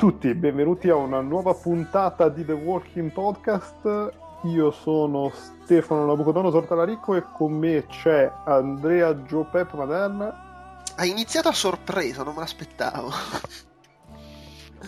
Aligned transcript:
Ciao 0.00 0.08
a 0.08 0.12
tutti, 0.12 0.34
benvenuti 0.34 0.88
a 0.88 0.94
una 0.94 1.20
nuova 1.20 1.52
puntata 1.52 2.30
di 2.30 2.42
The 2.42 2.54
Walking 2.54 3.12
Podcast. 3.12 4.10
Io 4.44 4.70
sono 4.70 5.30
Stefano 5.30 6.06
Nabucodonosor 6.06 6.64
Talarico 6.64 7.16
e 7.16 7.24
con 7.36 7.52
me 7.52 7.84
c'è 7.86 8.32
Andrea 8.46 9.24
Giopep 9.24 9.74
Maderna. 9.74 10.80
Ha 10.96 11.04
iniziato 11.04 11.48
a 11.48 11.52
sorpresa, 11.52 12.22
non 12.22 12.32
me 12.32 12.40
l'aspettavo. 12.40 13.10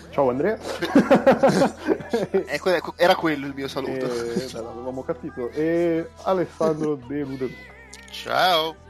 Ciao 0.08 0.30
Andrea. 0.30 0.56
ecco, 2.46 2.94
era 2.96 3.14
quello 3.14 3.44
il 3.44 3.52
mio 3.54 3.68
saluto. 3.68 4.06
E, 4.06 4.48
beh, 4.50 4.62
l'avevamo 4.62 5.02
capito. 5.02 5.50
E 5.50 6.08
Alessandro 6.22 6.94
De 6.94 7.20
Ludeluca. 7.20 7.72
Ciao. 8.10 8.81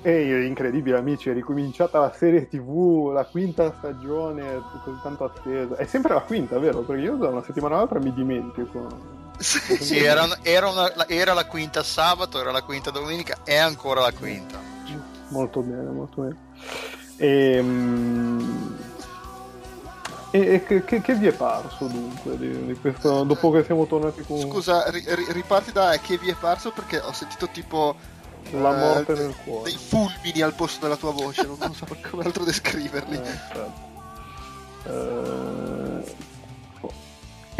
E 0.00 0.44
incredibile 0.44 0.96
amici, 0.96 1.28
è 1.28 1.32
ricominciata 1.32 1.98
la 1.98 2.12
serie 2.12 2.48
tv, 2.48 3.10
la 3.12 3.24
quinta 3.24 3.74
stagione 3.78 4.62
così 4.84 4.96
tanto 5.02 5.24
attesa. 5.24 5.76
È 5.76 5.86
sempre 5.86 6.14
la 6.14 6.20
quinta, 6.20 6.58
vero? 6.58 6.80
Perché 6.80 7.02
io 7.02 7.16
da 7.16 7.28
una 7.28 7.42
settimana 7.42 7.74
all'altra 7.74 7.98
mi 7.98 8.14
dimentico. 8.14 9.16
Sì, 9.38 9.76
sì 9.76 9.98
era, 9.98 10.26
era, 10.42 10.68
una, 10.68 11.08
era, 11.08 11.32
la 11.32 11.46
quinta 11.46 11.82
sabato, 11.82 12.40
era 12.40 12.52
la 12.52 12.62
quinta 12.62 12.90
domenica, 12.90 13.38
è 13.44 13.56
ancora 13.56 14.00
la 14.00 14.12
quinta. 14.12 14.58
Molto 15.28 15.60
bene, 15.60 15.90
molto 15.90 16.22
bene. 16.22 16.36
Ehm, 17.16 18.76
e, 20.30 20.54
e 20.54 20.64
che, 20.64 20.84
che, 20.84 21.00
che, 21.00 21.14
vi 21.14 21.26
è 21.26 21.32
parso 21.32 21.86
dunque 21.86 22.36
di, 22.36 22.66
di 22.66 22.74
questo, 22.74 23.24
dopo 23.24 23.50
che 23.50 23.64
siamo 23.64 23.86
tornati 23.86 24.22
con... 24.22 24.38
Scusa, 24.40 24.88
ri, 24.90 25.02
riparti 25.30 25.72
da 25.72 25.98
che 26.00 26.18
vi 26.18 26.30
è 26.30 26.36
parso 26.38 26.70
perché 26.70 26.98
ho 26.98 27.12
sentito 27.12 27.48
tipo 27.48 27.96
la 28.52 28.72
morte 28.72 29.14
nel 29.14 29.34
cuore. 29.44 29.70
Dei 29.70 29.78
fulmini 29.78 30.40
al 30.42 30.54
posto 30.54 30.80
della 30.80 30.96
tua 30.96 31.12
voce, 31.12 31.42
non, 31.46 31.56
non 31.58 31.74
so 31.74 31.86
come 32.10 32.24
altro 32.24 32.44
descriverli. 32.44 33.16
Eh, 33.16 33.22
certo. 33.24 33.72
eh, 34.84 36.14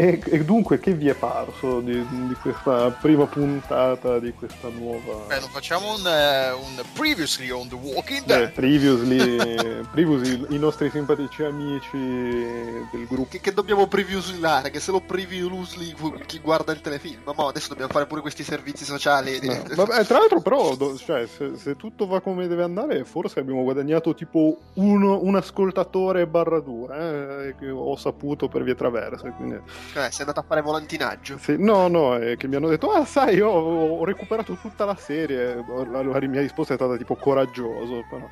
e, 0.01 0.17
e, 0.27 0.45
dunque, 0.45 0.79
che 0.79 0.93
vi 0.93 1.09
è 1.09 1.13
parso 1.13 1.81
di, 1.81 1.91
di, 2.07 2.33
questa 2.41 2.89
prima 2.89 3.25
puntata 3.25 4.17
di 4.17 4.31
questa 4.31 4.69
nuova. 4.69 5.25
Beh, 5.27 5.41
non 5.41 5.49
facciamo 5.49 5.93
un, 5.93 6.05
uh, 6.05 6.57
un 6.57 6.81
Previously 6.93 7.49
on 7.49 7.67
The 7.67 7.75
Walking 7.75 8.23
Dead. 8.23 8.45
Beh, 8.45 8.51
previously, 8.51 9.83
previously, 9.91 10.55
i 10.55 10.57
nostri 10.57 10.89
simpatici 10.89 11.43
amici 11.43 11.97
del 11.97 13.07
gruppo. 13.09 13.27
Che, 13.31 13.41
che 13.41 13.53
dobbiamo 13.53 13.87
previewslare? 13.87 14.69
Che 14.69 14.79
se 14.79 14.91
lo 14.91 15.01
previewsly 15.01 15.93
chi 16.25 16.39
guarda 16.39 16.71
il 16.71 16.79
telefilm. 16.79 17.33
Ma 17.35 17.47
adesso 17.47 17.67
dobbiamo 17.67 17.91
fare 17.91 18.07
pure 18.07 18.21
questi 18.21 18.43
servizi 18.43 18.85
sociali. 18.85 19.37
No. 19.41 19.63
Vabbè, 19.75 20.05
tra 20.05 20.19
l'altro, 20.19 20.39
però, 20.39 20.77
cioè, 20.95 21.27
se, 21.27 21.57
se, 21.57 21.75
tutto 21.75 22.07
va 22.07 22.21
come 22.21 22.47
deve 22.47 22.63
andare, 22.63 23.03
forse 23.03 23.41
abbiamo 23.41 23.63
guadagnato 23.63 24.15
tipo 24.15 24.59
uno, 24.75 25.19
un 25.21 25.35
ascoltatore 25.35 26.25
barra 26.25 26.61
due. 26.61 27.47
Eh, 27.49 27.55
che 27.59 27.69
ho 27.69 27.97
saputo 27.97 28.47
per 28.47 28.63
vie 28.63 28.75
traverse. 28.75 29.33
Quindi 29.35 29.59
cioè, 29.91 30.09
sei 30.11 30.21
andato 30.21 30.39
a 30.39 30.43
fare 30.43 30.61
volantinaggio? 30.61 31.37
Sì, 31.37 31.55
no, 31.57 31.87
no, 31.87 32.15
è 32.15 32.37
che 32.37 32.47
mi 32.47 32.55
hanno 32.55 32.69
detto, 32.69 32.91
ah, 32.91 33.05
sai, 33.05 33.35
io 33.35 33.49
ho, 33.49 34.05
recuperato 34.05 34.55
tutta 34.55 34.85
la 34.85 34.95
serie. 34.95 35.55
La, 35.91 36.03
la 36.03 36.19
mia 36.27 36.41
risposta 36.41 36.73
è 36.73 36.77
stata 36.77 36.95
tipo 36.97 37.15
coraggioso, 37.15 38.05
però. 38.09 38.27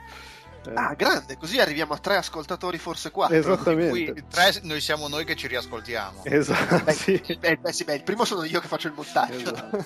Eh. 0.68 0.74
Ah, 0.74 0.94
grande, 0.96 1.38
così 1.38 1.60
arriviamo 1.60 1.94
a 1.94 1.98
tre 1.98 2.18
ascoltatori, 2.18 2.78
forse 2.78 3.10
quattro. 3.10 3.36
Esattamente. 3.36 4.26
tre, 4.30 4.60
noi 4.64 4.82
siamo 4.82 5.08
noi 5.08 5.26
che 5.26 5.36
ci 5.36 5.48
riascoltiamo. 5.48 6.22
Esatto. 6.24 6.84
Beh, 6.84 6.94
sì. 6.94 7.38
beh, 7.40 7.58
beh, 7.58 7.74
sì, 7.74 7.84
beh, 7.86 7.96
il 7.96 8.04
primo 8.04 8.26
sono 8.26 8.44
io 8.44 8.60
che 8.60 8.68
faccio 8.68 8.88
il 8.88 8.94
montaggio. 8.94 9.54
Esatto. 9.54 9.86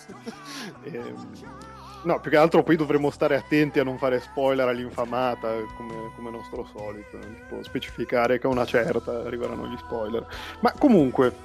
ehm 0.84 1.71
No, 2.04 2.20
più 2.20 2.32
che 2.32 2.38
altro 2.38 2.64
poi 2.64 2.76
dovremmo 2.76 3.12
stare 3.12 3.36
attenti 3.36 3.80
a 3.80 3.84
non 3.84 3.98
fare 3.98 4.20
spoiler 4.20 4.68
all'infamata, 4.68 5.54
come, 5.76 6.12
come 6.16 6.32
nostro 6.32 6.68
solito, 6.76 7.20
tipo 7.20 7.62
specificare 7.64 8.40
che 8.40 8.48
a 8.48 8.50
una 8.50 8.66
certa 8.66 9.20
arriveranno 9.24 9.68
gli 9.68 9.78
spoiler. 9.78 10.26
Ma 10.62 10.72
comunque, 10.72 11.36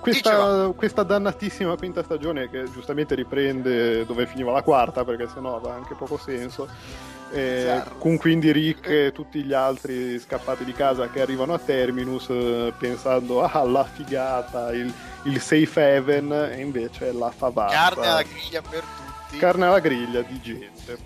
questa, 0.00 0.72
questa 0.76 1.02
dannatissima 1.02 1.74
quinta 1.76 2.04
stagione, 2.04 2.48
che 2.48 2.70
giustamente 2.70 3.16
riprende 3.16 4.06
dove 4.06 4.26
finiva 4.26 4.52
la 4.52 4.62
quarta, 4.62 5.04
perché 5.04 5.26
sennò 5.26 5.56
aveva 5.56 5.74
anche 5.74 5.94
poco 5.94 6.16
senso, 6.16 6.68
eh, 7.32 7.82
con 7.98 8.16
quindi 8.16 8.52
Rick 8.52 8.88
e 8.88 9.12
tutti 9.12 9.42
gli 9.42 9.52
altri 9.52 10.18
scappati 10.18 10.64
di 10.64 10.72
casa 10.72 11.08
che 11.10 11.20
arrivano 11.20 11.54
a 11.54 11.58
Terminus 11.58 12.28
eh, 12.28 12.72
pensando 12.76 13.42
ah 13.42 13.64
la 13.64 13.84
figata, 13.84 14.72
il, 14.72 14.92
il 15.24 15.40
safe 15.40 15.96
haven, 15.96 16.32
e 16.52 16.60
invece 16.60 17.12
la 17.12 17.30
favata. 17.30 17.72
Carne 17.72 18.06
alla 18.06 18.22
griglia 18.22 18.60
per 18.62 18.80
tutti 18.80 18.99
tutti. 19.30 19.38
Carne 19.38 19.66
alla 19.66 19.80
griglia 19.80 20.22
di 20.22 20.40
gente. 20.40 20.98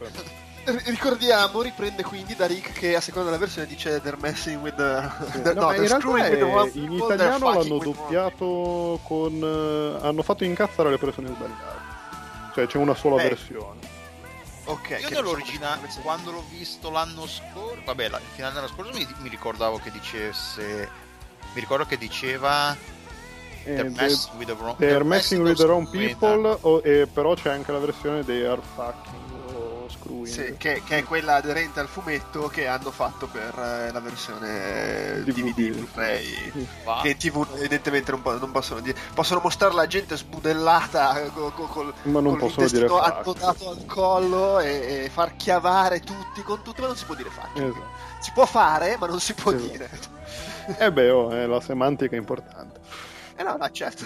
Ricordiamo, 0.64 1.60
riprende 1.60 2.02
quindi 2.02 2.34
da 2.34 2.46
Rick 2.46 2.72
che 2.72 2.96
a 2.96 3.00
seconda 3.00 3.28
della 3.28 3.40
versione 3.40 3.66
dice 3.66 4.00
They're 4.00 4.16
messing 4.18 4.62
with 4.62 4.76
the... 4.76 5.10
Sì. 5.30 5.42
the 5.42 5.52
no, 5.52 5.60
no 5.60 5.72
in 5.74 5.86
realtà 5.86 6.26
è, 6.26 6.70
in 6.72 6.92
italiano 6.92 7.52
l'hanno 7.52 7.78
doppiato 7.78 8.98
con... 9.02 9.42
Uh, 9.42 10.02
hanno 10.02 10.22
fatto 10.22 10.44
incazzare 10.44 10.88
le 10.88 10.98
persone 10.98 11.28
sbagliate. 11.28 11.82
Cioè 12.54 12.66
c'è 12.66 12.78
una 12.78 12.94
sola 12.94 13.22
eh. 13.22 13.28
versione. 13.28 13.80
Ok. 14.64 14.98
Io 15.02 15.10
nell'originale, 15.10 15.88
quando 16.02 16.30
l'ho 16.30 16.44
visto 16.48 16.88
l'anno 16.88 17.26
scorso, 17.26 17.82
vabbè, 17.84 18.08
la, 18.08 18.18
il 18.18 18.24
finale 18.32 18.54
dell'anno 18.54 18.72
scorso 18.72 18.92
mi, 18.96 19.06
mi, 19.18 19.28
ricordavo 19.28 19.78
che 19.78 19.90
dicesse, 19.90 20.88
mi 21.52 21.60
ricordo 21.60 21.84
che 21.84 21.98
diceva 21.98 22.74
They're, 23.64 23.90
mess 23.90 24.30
with 24.36 24.46
the 24.46 24.54
wrong, 24.54 24.76
they're 24.76 25.04
messing 25.04 25.42
with 25.42 25.56
the 25.56 25.64
wrong 25.64 25.88
people, 25.88 26.58
o, 26.60 26.80
e 26.84 27.06
però 27.10 27.34
c'è 27.34 27.50
anche 27.50 27.72
la 27.72 27.78
versione 27.78 28.22
They 28.24 28.44
are 28.44 28.60
fucking 28.74 29.24
o 29.54 29.88
screwing. 29.88 30.26
Sì, 30.26 30.54
che, 30.56 30.82
che, 30.84 30.98
è 30.98 31.04
quella 31.04 31.36
aderente 31.36 31.80
al 31.80 31.88
fumetto 31.88 32.48
che 32.48 32.66
hanno 32.66 32.90
fatto 32.90 33.26
per 33.26 33.54
eh, 33.58 33.92
la 33.92 34.00
versione 34.00 35.22
DVD, 35.24 35.54
DVD 35.54 35.76
Blu-ray. 35.76 36.24
Sì. 36.52 36.68
Che 37.02 37.16
TV 37.16 37.46
evidentemente 37.56 38.10
non, 38.10 38.22
non, 38.24 38.50
possono 38.50 38.80
dire. 38.80 38.98
Possono 39.14 39.40
mostrare 39.42 39.74
la 39.74 39.86
gente 39.86 40.16
sbudellata 40.16 41.30
col, 41.32 41.52
col, 41.54 41.94
ma 42.02 42.20
non 42.20 42.36
col 42.38 42.52
dire 42.66 42.86
annotato 42.86 43.70
al 43.70 43.84
collo 43.86 44.58
e, 44.60 45.04
e, 45.04 45.10
far 45.10 45.36
chiavare 45.36 46.00
tutti 46.00 46.42
con 46.42 46.62
tutto, 46.62 46.82
ma 46.82 46.88
non 46.88 46.96
si 46.96 47.04
può 47.04 47.14
dire 47.14 47.30
faccia. 47.30 47.64
Esatto. 47.64 48.12
Si 48.20 48.30
può 48.32 48.46
fare, 48.46 48.96
ma 48.98 49.06
non 49.06 49.20
si 49.20 49.34
può 49.34 49.52
esatto. 49.52 49.70
dire. 49.70 49.90
Eh 50.78 50.90
beh, 50.90 51.10
oh, 51.10 51.34
eh, 51.34 51.46
la 51.46 51.60
semantica 51.60 52.16
è 52.16 52.18
importante. 52.18 52.80
Eh 53.36 53.42
no, 53.42 53.56
no, 53.56 53.70
certo. 53.70 54.04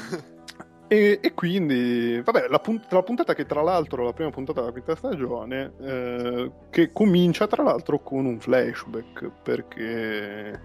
E, 0.91 1.19
e, 1.23 1.35
quindi, 1.35 2.19
vabbè, 2.25 2.47
la, 2.49 2.59
punt- 2.61 2.91
la, 2.91 3.03
puntata 3.03 3.35
che 3.35 3.45
tra 3.45 3.61
l'altro, 3.61 4.05
la 4.05 4.15
prima 4.15 4.31
puntata 4.31 4.61
della 4.61 4.73
quinta 4.73 4.97
stagione, 4.97 5.73
eh, 5.83 6.51
che 6.71 6.93
comincia 6.93 7.47
tra 7.47 7.63
l'altro 7.63 7.99
con 7.99 8.25
un 8.25 8.41
flashback, 8.41 9.31
perché 9.43 10.59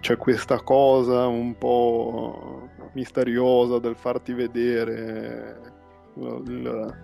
c'è 0.00 0.16
questa 0.16 0.60
cosa 0.62 1.28
un 1.28 1.56
po' 1.56 2.68
misteriosa 2.94 3.78
del 3.78 3.94
farti 3.94 4.32
vedere 4.32 5.60
il, 6.16 6.96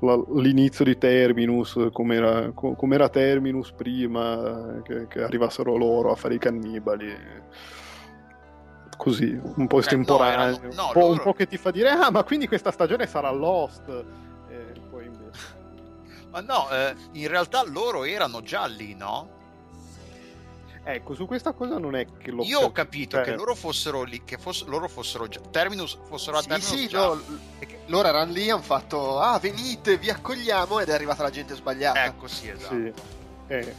la, 0.00 0.24
l'inizio 0.34 0.84
di 0.84 0.98
Terminus, 0.98 1.88
com'era, 1.90 2.52
com'era 2.52 3.08
Terminus 3.08 3.72
prima 3.72 4.82
che, 4.84 5.06
che 5.08 5.22
arrivassero 5.22 5.74
loro 5.76 6.10
a 6.12 6.16
fare 6.16 6.34
i 6.34 6.38
cannibali 6.38 7.16
così, 9.08 9.40
un 9.56 9.66
po' 9.66 9.78
estemporaneo, 9.80 10.56
eh, 10.56 10.66
no, 10.68 10.74
no, 10.74 10.86
un, 10.86 10.92
po', 10.92 10.98
loro... 11.00 11.12
un, 11.12 11.20
po', 11.20 11.32
che 11.34 11.46
ti 11.46 11.56
fa 11.56 11.70
dire 11.70 11.90
ah 11.90 12.10
ma 12.10 12.22
quindi 12.22 12.46
questa 12.48 12.70
stagione 12.70 13.06
sarà 13.06 13.30
Lost 13.30 13.88
e 14.48 14.72
poi 14.90 15.06
invece... 15.06 15.38
ma 16.30 16.40
no, 16.40 16.70
eh, 16.70 16.94
in 17.12 17.28
realtà 17.28 17.62
loro 17.64 18.04
erano 18.04 18.42
già 18.42 18.66
lì, 18.66 18.94
no? 18.94 19.36
Ecco, 20.90 21.14
su 21.14 21.26
questa 21.26 21.52
cosa 21.52 21.76
non 21.76 21.94
è 21.94 22.06
che 22.16 22.30
lo 22.30 22.42
Io 22.44 22.60
ho 22.60 22.72
capito 22.72 23.16
cioè... 23.16 23.24
che 23.26 23.34
loro 23.34 23.54
fossero 23.54 24.04
lì, 24.04 24.24
che 24.24 24.38
foss- 24.38 24.64
loro 24.64 24.88
fossero 24.88 25.28
già 25.28 25.38
Terminus, 25.50 25.98
fossero 26.08 26.38
a 26.38 26.40
sì, 26.40 26.48
Terminus 26.48 26.74
sì, 26.74 26.88
già. 26.88 27.06
No, 27.08 27.20
loro 27.86 28.08
erano 28.08 28.32
lì, 28.32 28.48
hanno 28.48 28.62
fatto 28.62 29.18
ah 29.18 29.38
venite, 29.38 29.98
vi 29.98 30.08
accogliamo 30.08 30.80
ed 30.80 30.88
è 30.88 30.94
arrivata 30.94 31.22
la 31.22 31.30
gente 31.30 31.54
sbagliata. 31.54 32.06
Ecco, 32.06 32.26
sì, 32.26 32.48
esatto. 32.48 32.74
Sì. 33.48 33.74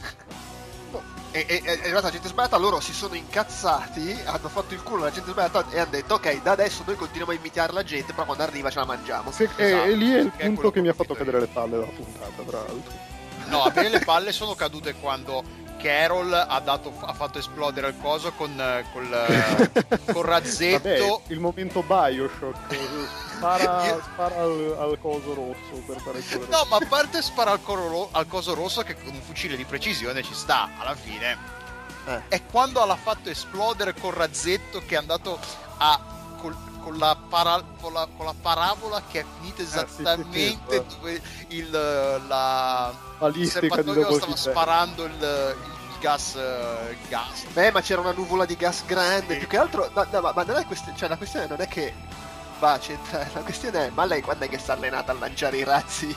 Eh 1.32 1.46
e, 1.48 1.62
e, 1.64 1.78
è 1.78 1.80
arrivata 1.82 2.06
la 2.06 2.12
gente 2.12 2.28
sbagliata, 2.28 2.56
loro 2.56 2.80
si 2.80 2.92
sono 2.92 3.14
incazzati, 3.14 4.18
hanno 4.24 4.48
fatto 4.48 4.74
il 4.74 4.82
culo 4.82 5.02
alla 5.02 5.12
gente 5.12 5.30
sbagliata 5.30 5.64
e 5.70 5.78
hanno 5.78 5.90
detto 5.90 6.14
ok, 6.14 6.42
da 6.42 6.52
adesso 6.52 6.82
noi 6.84 6.96
continuiamo 6.96 7.32
a 7.32 7.34
invitare 7.34 7.72
la 7.72 7.84
gente, 7.84 8.12
però 8.12 8.24
quando 8.24 8.42
arriva 8.42 8.70
ce 8.70 8.78
la 8.78 8.84
mangiamo. 8.84 9.30
Sì, 9.30 9.44
esatto, 9.44 9.84
e, 9.84 9.94
lì 9.94 10.12
è 10.12 10.20
il 10.20 10.32
punto 10.32 10.70
che 10.70 10.80
mi 10.80 10.88
ha 10.88 10.92
fatto 10.92 11.14
cadere 11.14 11.40
le 11.40 11.46
palle 11.46 11.78
della 11.78 11.86
puntata, 11.86 12.42
tra 12.44 12.58
l'altro. 12.58 12.92
No, 13.46 13.62
a 13.62 13.72
me 13.74 13.88
le 13.88 14.00
palle 14.04 14.32
sono 14.32 14.54
cadute 14.54 14.94
quando 14.94 15.42
Carol 15.80 16.32
ha, 16.32 16.60
dato, 16.60 16.92
ha 17.00 17.12
fatto 17.14 17.38
esplodere 17.38 17.88
il 17.88 17.94
coso 18.00 18.32
con, 18.32 18.50
col, 18.92 20.06
col 20.12 20.24
razzetto. 20.24 20.88
Vabbè, 20.88 21.20
il 21.28 21.40
momento 21.40 21.82
Bioshock. 21.82 22.76
Spara, 23.40 24.02
spara 24.04 24.34
al, 24.36 24.76
al, 24.78 24.98
coso 25.00 25.32
rosso 25.32 25.82
per 25.86 25.98
fare 26.00 26.18
il 26.18 26.46
No, 26.50 26.66
ma 26.68 26.76
a 26.76 26.86
parte 26.86 27.22
spara 27.22 27.52
al, 27.52 27.62
coro, 27.62 28.10
al, 28.12 28.26
coso 28.26 28.52
rosso 28.52 28.82
che 28.82 28.94
con 28.94 29.14
un 29.14 29.22
fucile 29.22 29.56
di 29.56 29.64
precisione 29.64 30.22
ci 30.22 30.34
sta, 30.34 30.68
alla 30.78 30.94
fine. 30.94 31.38
Eh. 32.04 32.20
È 32.28 32.42
quando 32.44 32.84
l'ha 32.84 32.96
fatto 32.96 33.30
esplodere 33.30 33.94
col 33.94 34.12
razzetto 34.12 34.82
che 34.86 34.94
è 34.94 34.98
andato 34.98 35.38
a... 35.78 36.18
Col, 36.38 36.56
con 36.80 36.96
la, 36.96 37.14
para, 37.28 37.62
con, 37.78 37.92
la, 37.92 38.08
con 38.16 38.24
la, 38.24 38.34
parabola 38.40 39.02
che 39.06 39.20
è 39.20 39.24
finita 39.38 39.60
esattamente 39.60 40.38
eh, 40.38 40.48
sì, 40.48 40.48
sì, 40.48 40.72
sì, 40.72 40.96
dove 40.96 41.22
il, 41.48 41.70
la, 42.26 42.94
balistica 43.18 43.82
di 43.82 43.90
stava 43.92 44.36
sparando 44.36 45.04
il, 45.04 45.12
il 45.12 45.98
gas, 46.00 46.34
uh, 46.34 47.08
gas. 47.08 47.44
Beh, 47.52 47.70
ma 47.70 47.82
c'era 47.82 48.00
una 48.00 48.12
nuvola 48.12 48.46
di 48.46 48.56
gas 48.56 48.84
grande. 48.86 49.36
Più 49.36 49.46
che 49.46 49.58
altro, 49.58 49.90
no, 49.94 50.06
no, 50.10 50.20
ma, 50.20 50.32
ma 50.34 50.42
non 50.42 50.56
è 50.56 50.64
questione, 50.64 50.96
cioè, 50.96 51.08
la 51.08 51.18
questione 51.18 51.46
non 51.46 51.60
è 51.60 51.68
che 51.68 51.92
va. 52.60 52.78
La 53.34 53.40
questione 53.40 53.86
è: 53.86 53.90
ma 53.90 54.04
lei 54.04 54.22
quando 54.22 54.44
è 54.44 54.48
che 54.48 54.58
sta 54.58 54.74
allenata 54.74 55.10
a 55.10 55.16
lanciare 55.16 55.56
i 55.56 55.64
razzi, 55.64 56.14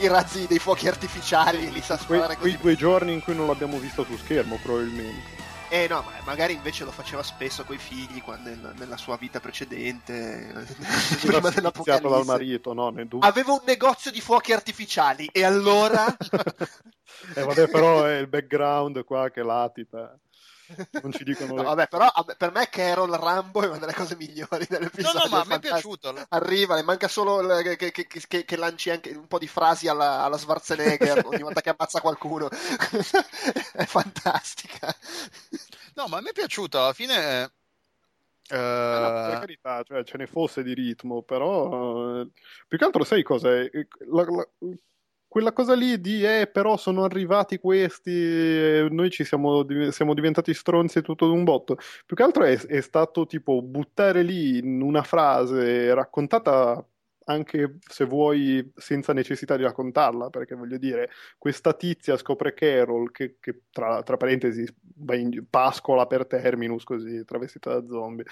i, 0.00 0.06
razzi 0.06 0.46
dei 0.46 0.60
fuochi 0.60 0.86
artificiali? 0.86 1.72
Li 1.72 1.80
sa 1.80 1.98
sparare 1.98 2.36
que, 2.36 2.42
Quei 2.42 2.56
due 2.56 2.76
giorni 2.76 3.12
in 3.12 3.22
cui 3.22 3.34
non 3.34 3.48
l'abbiamo 3.48 3.78
visto 3.78 4.04
su 4.04 4.16
schermo, 4.16 4.58
probabilmente. 4.62 5.40
Eh 5.70 5.88
no, 5.88 6.02
ma 6.02 6.12
magari 6.24 6.52
invece 6.52 6.84
lo 6.84 6.90
faceva 6.90 7.22
spesso 7.22 7.64
coi 7.64 7.78
figli 7.78 8.20
quando, 8.20 8.50
nella 8.76 8.98
sua 8.98 9.16
vita 9.16 9.40
precedente, 9.40 10.66
prima 11.22 11.48
dell'apocalisse. 11.48 12.08
dal 12.08 12.26
marito, 12.26 12.74
no? 12.74 12.94
Aveva 13.20 13.52
un 13.52 13.62
negozio 13.64 14.10
di 14.10 14.20
fuochi 14.20 14.52
artificiali 14.52 15.30
e 15.32 15.42
allora... 15.44 16.04
eh 17.34 17.42
vabbè, 17.42 17.68
però 17.68 18.04
è 18.04 18.18
il 18.18 18.28
background 18.28 19.02
qua 19.04 19.30
che 19.30 19.42
latita 19.42 20.14
non 21.02 21.12
ci 21.12 21.24
dicono 21.24 21.54
no, 21.54 21.62
vabbè, 21.62 21.88
però 21.88 22.10
per 22.36 22.52
me 22.52 22.68
Carol 22.68 23.10
Rambo 23.10 23.62
è 23.62 23.68
una 23.68 23.78
delle 23.78 23.94
cose 23.94 24.16
migliori 24.16 24.66
dell'episodio. 24.68 25.18
No, 25.18 25.24
no, 25.24 25.30
ma 25.30 25.40
a 25.40 25.44
me 25.46 25.56
è 25.56 25.60
piaciuto. 25.60 26.14
Arriva, 26.28 26.74
le 26.74 26.82
manca 26.82 27.08
solo 27.08 27.46
che, 27.62 27.76
che, 27.76 27.92
che, 27.92 28.44
che, 28.44 28.56
lanci 28.56 28.90
anche 28.90 29.10
un 29.10 29.26
po' 29.26 29.38
di 29.38 29.46
frasi 29.46 29.88
alla, 29.88 30.22
alla 30.22 30.38
Schwarzenegger 30.38 31.22
ogni 31.26 31.42
volta 31.42 31.60
che 31.60 31.70
ammazza 31.70 32.00
qualcuno. 32.00 32.48
è 33.72 33.84
fantastica. 33.84 34.94
No, 35.94 36.06
ma 36.08 36.18
a 36.18 36.20
me 36.20 36.30
è 36.30 36.34
piaciuto, 36.34 36.78
alla 36.78 36.92
fine... 36.92 37.52
Uh... 38.50 38.56
No, 38.56 39.28
per 39.30 39.38
carità, 39.40 39.82
cioè, 39.82 40.04
ce 40.04 40.18
ne 40.18 40.26
fosse 40.26 40.62
di 40.62 40.74
ritmo, 40.74 41.22
però 41.22 42.20
uh, 42.20 42.30
più 42.68 42.76
che 42.76 42.84
altro 42.84 43.04
sai 43.04 43.22
cosa 43.22 43.50
è? 43.50 43.70
La, 44.10 44.24
la, 44.24 44.48
quella 45.32 45.54
cosa 45.54 45.74
lì 45.74 45.98
di 45.98 46.22
eh 46.22 46.46
però 46.46 46.76
sono 46.76 47.04
arrivati 47.04 47.56
questi 47.56 48.10
e 48.10 48.88
noi 48.90 49.08
ci 49.08 49.24
siamo, 49.24 49.64
siamo 49.90 50.12
diventati 50.12 50.52
stronzi 50.52 51.00
tutto 51.00 51.26
d'un 51.26 51.42
botto. 51.42 51.78
Più 52.04 52.14
che 52.14 52.22
altro 52.22 52.44
è, 52.44 52.54
è 52.66 52.82
stato 52.82 53.24
tipo 53.24 53.62
buttare 53.62 54.22
lì 54.22 54.58
in 54.58 54.82
una 54.82 55.02
frase 55.02 55.94
raccontata 55.94 56.86
anche 57.24 57.78
se 57.88 58.04
vuoi 58.04 58.72
senza 58.76 59.14
necessità 59.14 59.56
di 59.56 59.62
raccontarla, 59.62 60.28
perché 60.28 60.54
voglio 60.54 60.76
dire, 60.76 61.08
questa 61.38 61.72
tizia 61.72 62.18
scopre 62.18 62.52
Carol, 62.52 63.10
che, 63.10 63.36
che 63.40 63.62
tra, 63.70 64.02
tra, 64.02 64.18
parentesi 64.18 64.66
in, 65.12 65.46
pascola 65.48 66.06
per 66.06 66.26
terminus, 66.26 66.84
così, 66.84 67.24
travestita 67.24 67.80
da 67.80 67.86
zombie, 67.86 68.26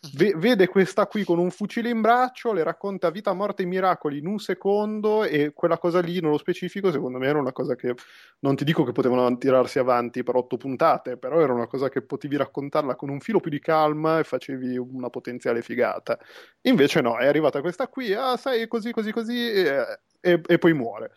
v- 0.00 0.36
vede 0.36 0.66
questa 0.68 1.06
qui 1.06 1.24
con 1.24 1.38
un 1.38 1.50
fucile 1.50 1.90
in 1.90 2.00
braccio, 2.00 2.52
le 2.52 2.62
racconta 2.62 3.10
vita, 3.10 3.32
morte 3.32 3.62
e 3.62 3.66
miracoli 3.66 4.18
in 4.18 4.26
un 4.26 4.38
secondo 4.38 5.24
e 5.24 5.52
quella 5.52 5.78
cosa 5.78 6.00
lì, 6.00 6.20
nello 6.20 6.38
specifico, 6.38 6.90
secondo 6.90 7.18
me 7.18 7.26
era 7.26 7.38
una 7.38 7.52
cosa 7.52 7.74
che, 7.74 7.94
non 8.40 8.56
ti 8.56 8.64
dico 8.64 8.84
che 8.84 8.92
potevano 8.92 9.36
tirarsi 9.36 9.78
avanti 9.78 10.22
per 10.22 10.36
otto 10.36 10.56
puntate, 10.56 11.16
però 11.16 11.40
era 11.40 11.52
una 11.52 11.66
cosa 11.66 11.88
che 11.88 12.02
potevi 12.02 12.36
raccontarla 12.36 12.96
con 12.96 13.10
un 13.10 13.20
filo 13.20 13.40
più 13.40 13.50
di 13.50 13.60
calma 13.60 14.18
e 14.18 14.24
facevi 14.24 14.76
una 14.78 15.10
potenziale 15.10 15.62
figata. 15.62 16.18
Invece 16.62 17.00
no, 17.00 17.18
è 17.18 17.26
arrivata 17.26 17.60
questa 17.60 17.88
qui, 17.88 18.12
ah, 18.14 18.36
sai, 18.36 18.66
così, 18.68 18.92
così, 18.92 19.12
così, 19.12 19.52
e, 19.52 20.00
e, 20.20 20.40
e 20.46 20.58
poi 20.58 20.72
muore. 20.72 21.12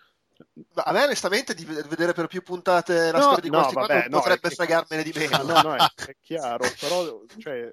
A 0.76 0.92
me 0.92 1.04
onestamente 1.04 1.54
di 1.54 1.64
vedere 1.64 2.12
per 2.12 2.28
più 2.28 2.42
puntate 2.42 3.12
la 3.12 3.20
no, 3.20 3.22
storia 3.22 3.42
di 3.42 3.50
no, 3.50 3.58
questi 3.60 3.76
vabbè, 3.76 4.08
no, 4.10 4.18
potrebbe 4.18 4.50
fregarmene 4.50 5.04
di 5.04 5.14
meno. 5.16 5.44
No, 5.44 5.62
no, 5.62 5.76
è, 5.76 5.86
è 6.08 6.16
chiaro, 6.20 6.66
però 6.80 7.22
cioè, 7.38 7.72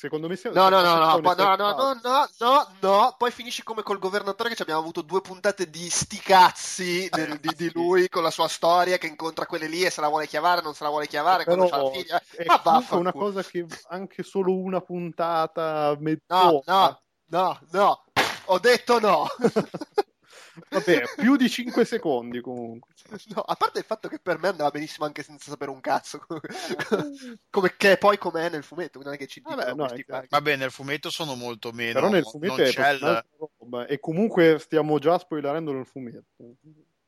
secondo 0.00 0.28
me 0.28 0.36
siamo, 0.36 0.56
no, 0.56 0.70
no, 0.70 0.80
no, 0.80 0.94
no, 0.94 1.20
no, 1.20 1.34
no, 1.34 1.56
no, 1.56 2.00
no, 2.02 2.28
no, 2.38 2.68
no, 2.80 3.14
poi 3.18 3.30
finisci 3.30 3.62
come 3.62 3.82
col 3.82 3.98
governatore 3.98 4.54
che 4.54 4.62
abbiamo 4.62 4.80
avuto 4.80 5.02
due 5.02 5.20
puntate 5.20 5.68
di 5.68 5.90
sticazzi 5.90 7.06
del, 7.10 7.38
di, 7.38 7.50
di, 7.54 7.70
lui 7.76 8.08
con 8.08 8.22
la 8.22 8.30
sua 8.30 8.48
storia 8.48 8.96
che 8.96 9.08
incontra 9.08 9.44
quelle 9.44 9.66
lì 9.66 9.82
e 9.82 9.90
se 9.90 10.00
la 10.00 10.08
vuole 10.08 10.26
chiavare, 10.26 10.62
non 10.62 10.72
se 10.72 10.84
la 10.84 10.88
vuole 10.88 11.06
chiavare, 11.06 11.44
Però 11.44 11.68
quando 11.68 11.70
c'ha 11.70 11.82
la 11.82 11.90
figlia. 11.90 12.22
Ma 12.46 12.60
va, 12.64 12.96
una 12.96 13.12
cosa 13.12 13.42
che 13.42 13.66
anche 13.88 14.22
solo 14.22 14.56
una 14.56 14.80
puntata 14.80 15.98
No, 16.00 16.62
no, 16.64 17.00
no, 17.26 17.60
no, 17.70 18.04
ho 18.46 18.58
detto 18.58 19.00
no. 19.00 19.26
Vabbè, 20.68 21.02
più 21.16 21.36
di 21.36 21.48
5 21.48 21.84
secondi 21.84 22.40
comunque. 22.40 22.92
No, 23.34 23.40
a 23.42 23.54
parte 23.54 23.78
il 23.80 23.84
fatto 23.84 24.08
che 24.08 24.18
per 24.18 24.38
me 24.38 24.48
andava 24.48 24.70
benissimo 24.70 25.04
anche 25.04 25.22
senza 25.22 25.50
sapere 25.50 25.70
un 25.70 25.80
cazzo. 25.80 26.24
come 27.50 27.74
che 27.76 27.96
poi 27.96 28.18
com'è 28.18 28.48
nel 28.48 28.62
fumetto, 28.62 29.00
non 29.02 29.12
è 29.12 29.16
che 29.16 29.26
ci 29.26 29.40
Vabbè, 29.40 29.74
no, 29.74 29.88
Vabbè, 30.28 30.56
nel 30.56 30.70
fumetto 30.70 31.10
sono 31.10 31.34
molto 31.34 31.72
meno. 31.72 31.94
Però 31.94 32.08
nel 32.08 32.24
fumetto 32.24 32.62
è 32.62 32.68
il... 32.68 33.24
roba. 33.58 33.86
E 33.86 33.98
comunque 34.00 34.58
stiamo 34.58 34.98
già 34.98 35.18
spoilerando 35.18 35.72
nel 35.72 35.86
fumetto. 35.86 36.24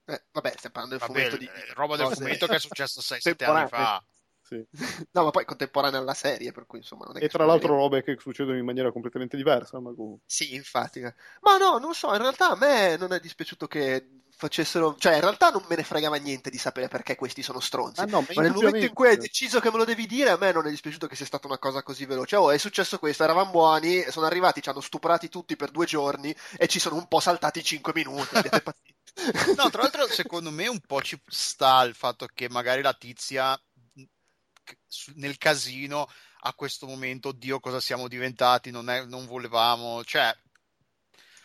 Eh, 0.05 0.25
vabbè, 0.33 0.53
stiamo 0.57 0.75
parlando 0.75 0.97
del 0.97 0.99
vabbè, 0.99 1.13
fumetto 1.13 1.37
di 1.37 1.49
roba 1.75 1.97
del 1.97 2.09
fumetto 2.09 2.47
che 2.47 2.57
è 2.57 2.61
successo 2.61 3.01
6-7 3.01 3.45
anni 3.45 3.69
fa. 3.69 4.05
Sì. 4.53 4.67
No, 5.13 5.25
ma 5.25 5.31
poi 5.31 5.45
contemporanea 5.45 5.99
alla 6.01 6.15
serie, 6.15 6.53
per 6.53 6.67
cui 6.67 6.79
insomma. 6.79 7.11
e 7.15 7.29
tra 7.29 7.45
l'altro 7.45 7.75
robe 7.75 8.03
che 8.03 8.17
succedono 8.19 8.57
in 8.57 8.65
maniera 8.65 8.93
completamente 8.93 9.37
diversa. 9.37 9.79
Ma 9.81 9.93
comunque. 9.95 10.25
Sì, 10.27 10.55
infatti. 10.55 11.01
Ma 11.01 11.57
no, 11.59 11.79
non 11.79 11.95
so, 11.95 12.13
in 12.13 12.21
realtà 12.21 12.51
a 12.51 12.57
me 12.57 12.97
non 12.97 13.13
è 13.13 13.21
dispiaciuto 13.21 13.67
che 13.67 14.23
facessero. 14.43 14.97
Cioè, 14.99 15.15
in 15.15 15.21
realtà 15.21 15.51
non 15.51 15.65
me 15.69 15.77
ne 15.77 15.85
fregava 15.85 16.17
niente 16.17 16.51
di 16.51 16.59
sapere 16.59 16.89
perché 16.89 17.15
questi 17.15 17.43
sono 17.43 17.61
stronzi. 17.61 18.01
Ah, 18.01 18.07
no, 18.07 18.21
ma, 18.21 18.27
ma 18.35 18.43
nel 18.43 18.53
momento 18.53 18.85
in 18.85 18.93
cui 18.93 19.09
hai 19.09 19.17
deciso 19.17 19.61
che 19.61 19.71
me 19.71 19.79
lo 19.79 19.85
devi 19.85 20.07
dire, 20.07 20.31
a 20.31 20.37
me 20.37 20.53
non 20.53 20.67
è 20.67 20.71
dispiaciuto 20.71 21.07
che 21.07 21.17
sia 21.17 21.27
stata 21.27 21.47
una 21.47 21.59
cosa 21.59 21.83
così 21.83 22.05
veloce. 22.07 22.37
Oh, 22.37 22.51
è 22.51 22.59
successo 22.59 22.99
questo, 22.99 23.23
eravamo 23.23 23.51
buoni, 23.51 24.05
sono 24.11 24.27
arrivati, 24.27 24.63
ci 24.63 24.69
hanno 24.69 24.81
stuprati 24.81 25.29
tutti 25.29 25.57
per 25.57 25.71
due 25.71 25.87
giorni 25.87 26.35
e 26.57 26.67
ci 26.67 26.79
sono 26.79 26.97
un 26.97 27.07
po' 27.07 27.21
saltati 27.21 27.63
cinque 27.63 27.93
minuti. 27.95 28.35
no, 29.57 29.71
tra 29.71 29.83
l'altro, 29.83 30.07
secondo 30.09 30.51
me 30.51 30.67
un 30.67 30.81
po' 30.81 31.03
ci 31.03 31.21
sta 31.27 31.83
il 31.83 31.95
fatto 31.95 32.27
che 32.33 32.49
magari 32.49 32.83
la 32.83 32.95
tizia 32.95 33.59
nel 35.15 35.39
casino 35.39 36.09
a 36.45 36.55
questo 36.55 36.87
momento, 36.87 37.29
oddio, 37.29 37.61
cosa 37.61 37.81
siamo 37.81 38.09
diventati, 38.09 38.71
non, 38.71 38.91
è, 38.91 39.05
non 39.05 39.27
volevamo, 39.27 40.03
cioè, 40.05 40.35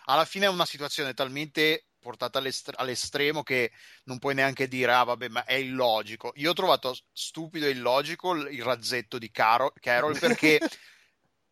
alla 0.06 0.26
fine 0.26 0.46
è 0.46 0.50
una 0.50 0.66
situazione 0.66 1.14
talmente 1.14 1.88
portata 2.00 2.40
all'estre- 2.40 2.76
all'estremo 2.78 3.44
che 3.44 3.72
non 4.06 4.20
puoi 4.20 4.34
neanche 4.34 4.68
dire, 4.68 4.94
ah 4.94 5.04
vabbè, 5.04 5.28
ma 5.28 5.44
è 5.44 5.56
illogico. 5.56 6.32
Io 6.36 6.52
ho 6.52 6.54
trovato 6.54 6.98
stupido 7.12 7.66
e 7.66 7.72
illogico 7.72 8.34
il 8.34 8.64
razzetto 8.64 9.18
di 9.18 9.30
Carol, 9.30 9.74
Carol 9.80 10.18
perché 10.20 10.60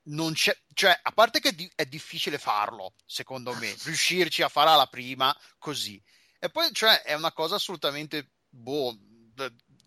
non 0.04 0.34
c'è, 0.34 0.58
cioè, 0.74 0.98
a 1.02 1.12
parte 1.12 1.40
che 1.40 1.56
è 1.76 1.86
difficile 1.86 2.38
farlo, 2.38 2.94
secondo 3.06 3.54
me, 3.56 3.76
riuscirci 3.84 4.42
a 4.42 4.50
fare 4.50 4.70
alla 4.70 4.88
prima 4.88 5.36
così. 5.58 6.02
E 6.40 6.50
poi, 6.50 6.72
cioè, 6.72 7.02
è 7.02 7.14
una 7.14 7.34
cosa 7.34 7.56
assolutamente, 7.56 8.32
boh, 8.50 8.98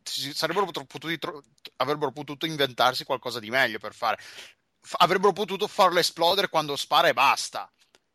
sarebbero 0.09 0.67
potuti, 0.67 1.19
avrebbero 1.77 2.13
potuto 2.13 2.47
inventarsi 2.47 3.05
qualcosa 3.05 3.41
di 3.41 3.51
meglio 3.51 3.79
per 3.79 3.95
fare. 3.95 4.19
F- 4.81 4.95
avrebbero 4.99 5.33
potuto 5.33 5.67
farlo 5.67 5.99
esplodere 5.99 6.49
quando 6.49 6.77
spara 6.77 7.09
e 7.09 7.13
basta. 7.13 7.71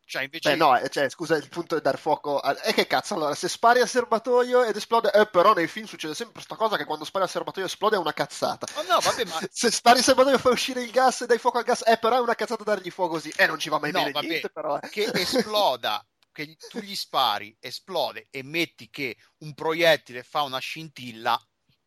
Cioè, 0.05 0.23
invece... 0.23 0.51
Beh, 0.51 0.55
no, 0.57 0.77
eh, 0.77 0.89
cioè, 0.89 1.09
scusa, 1.09 1.35
il 1.35 1.47
punto 1.49 1.75
è 1.75 1.81
dar 1.81 1.97
fuoco. 1.97 2.37
A... 2.37 2.55
E 2.61 2.73
che 2.73 2.85
cazzo, 2.85 3.15
allora, 3.15 3.33
se 3.33 3.47
spari 3.47 3.79
al 3.79 3.87
serbatoio 3.87 4.63
ed 4.63 4.75
esplode. 4.75 5.11
Eh, 5.11 5.25
però 5.27 5.53
nei 5.53 5.67
film 5.67 5.85
succede 5.85 6.13
sempre 6.13 6.35
questa 6.35 6.55
cosa 6.55 6.77
che 6.77 6.85
quando 6.85 7.05
spari 7.05 7.23
al 7.23 7.31
serbatoio 7.31 7.65
esplode 7.65 7.95
è 7.95 7.99
una 7.99 8.13
cazzata. 8.13 8.67
Oh, 8.75 8.83
no, 8.83 8.99
vabbè, 8.99 9.25
ma... 9.25 9.39
se 9.49 9.71
spari 9.71 9.99
al 9.99 10.03
serbatoio 10.03 10.37
fai 10.37 10.51
uscire 10.51 10.83
il 10.83 10.91
gas 10.91 11.21
e 11.21 11.25
dai 11.25 11.39
fuoco 11.39 11.57
al 11.57 11.63
gas, 11.63 11.83
eh, 11.85 11.97
però 11.97 12.17
è 12.17 12.21
una 12.21 12.35
cazzata 12.35 12.63
dargli 12.63 12.91
fuoco 12.91 13.13
così. 13.13 13.33
Eh, 13.35 13.47
non 13.47 13.57
ci 13.57 13.69
va 13.69 13.79
mai 13.79 13.91
no, 13.91 13.99
bene 13.99 14.11
vabbè, 14.11 14.27
niente, 14.27 14.49
però. 14.49 14.77
Eh. 14.77 14.89
Che 14.89 15.09
esploda 15.13 16.05
che 16.33 16.57
tu 16.69 16.79
gli 16.79 16.95
spari, 16.95 17.55
esplode 17.59 18.27
e 18.29 18.43
metti 18.43 18.89
che 18.89 19.15
un 19.39 19.53
proiettile 19.53 20.23
fa 20.23 20.41
una 20.41 20.59
scintilla, 20.59 21.39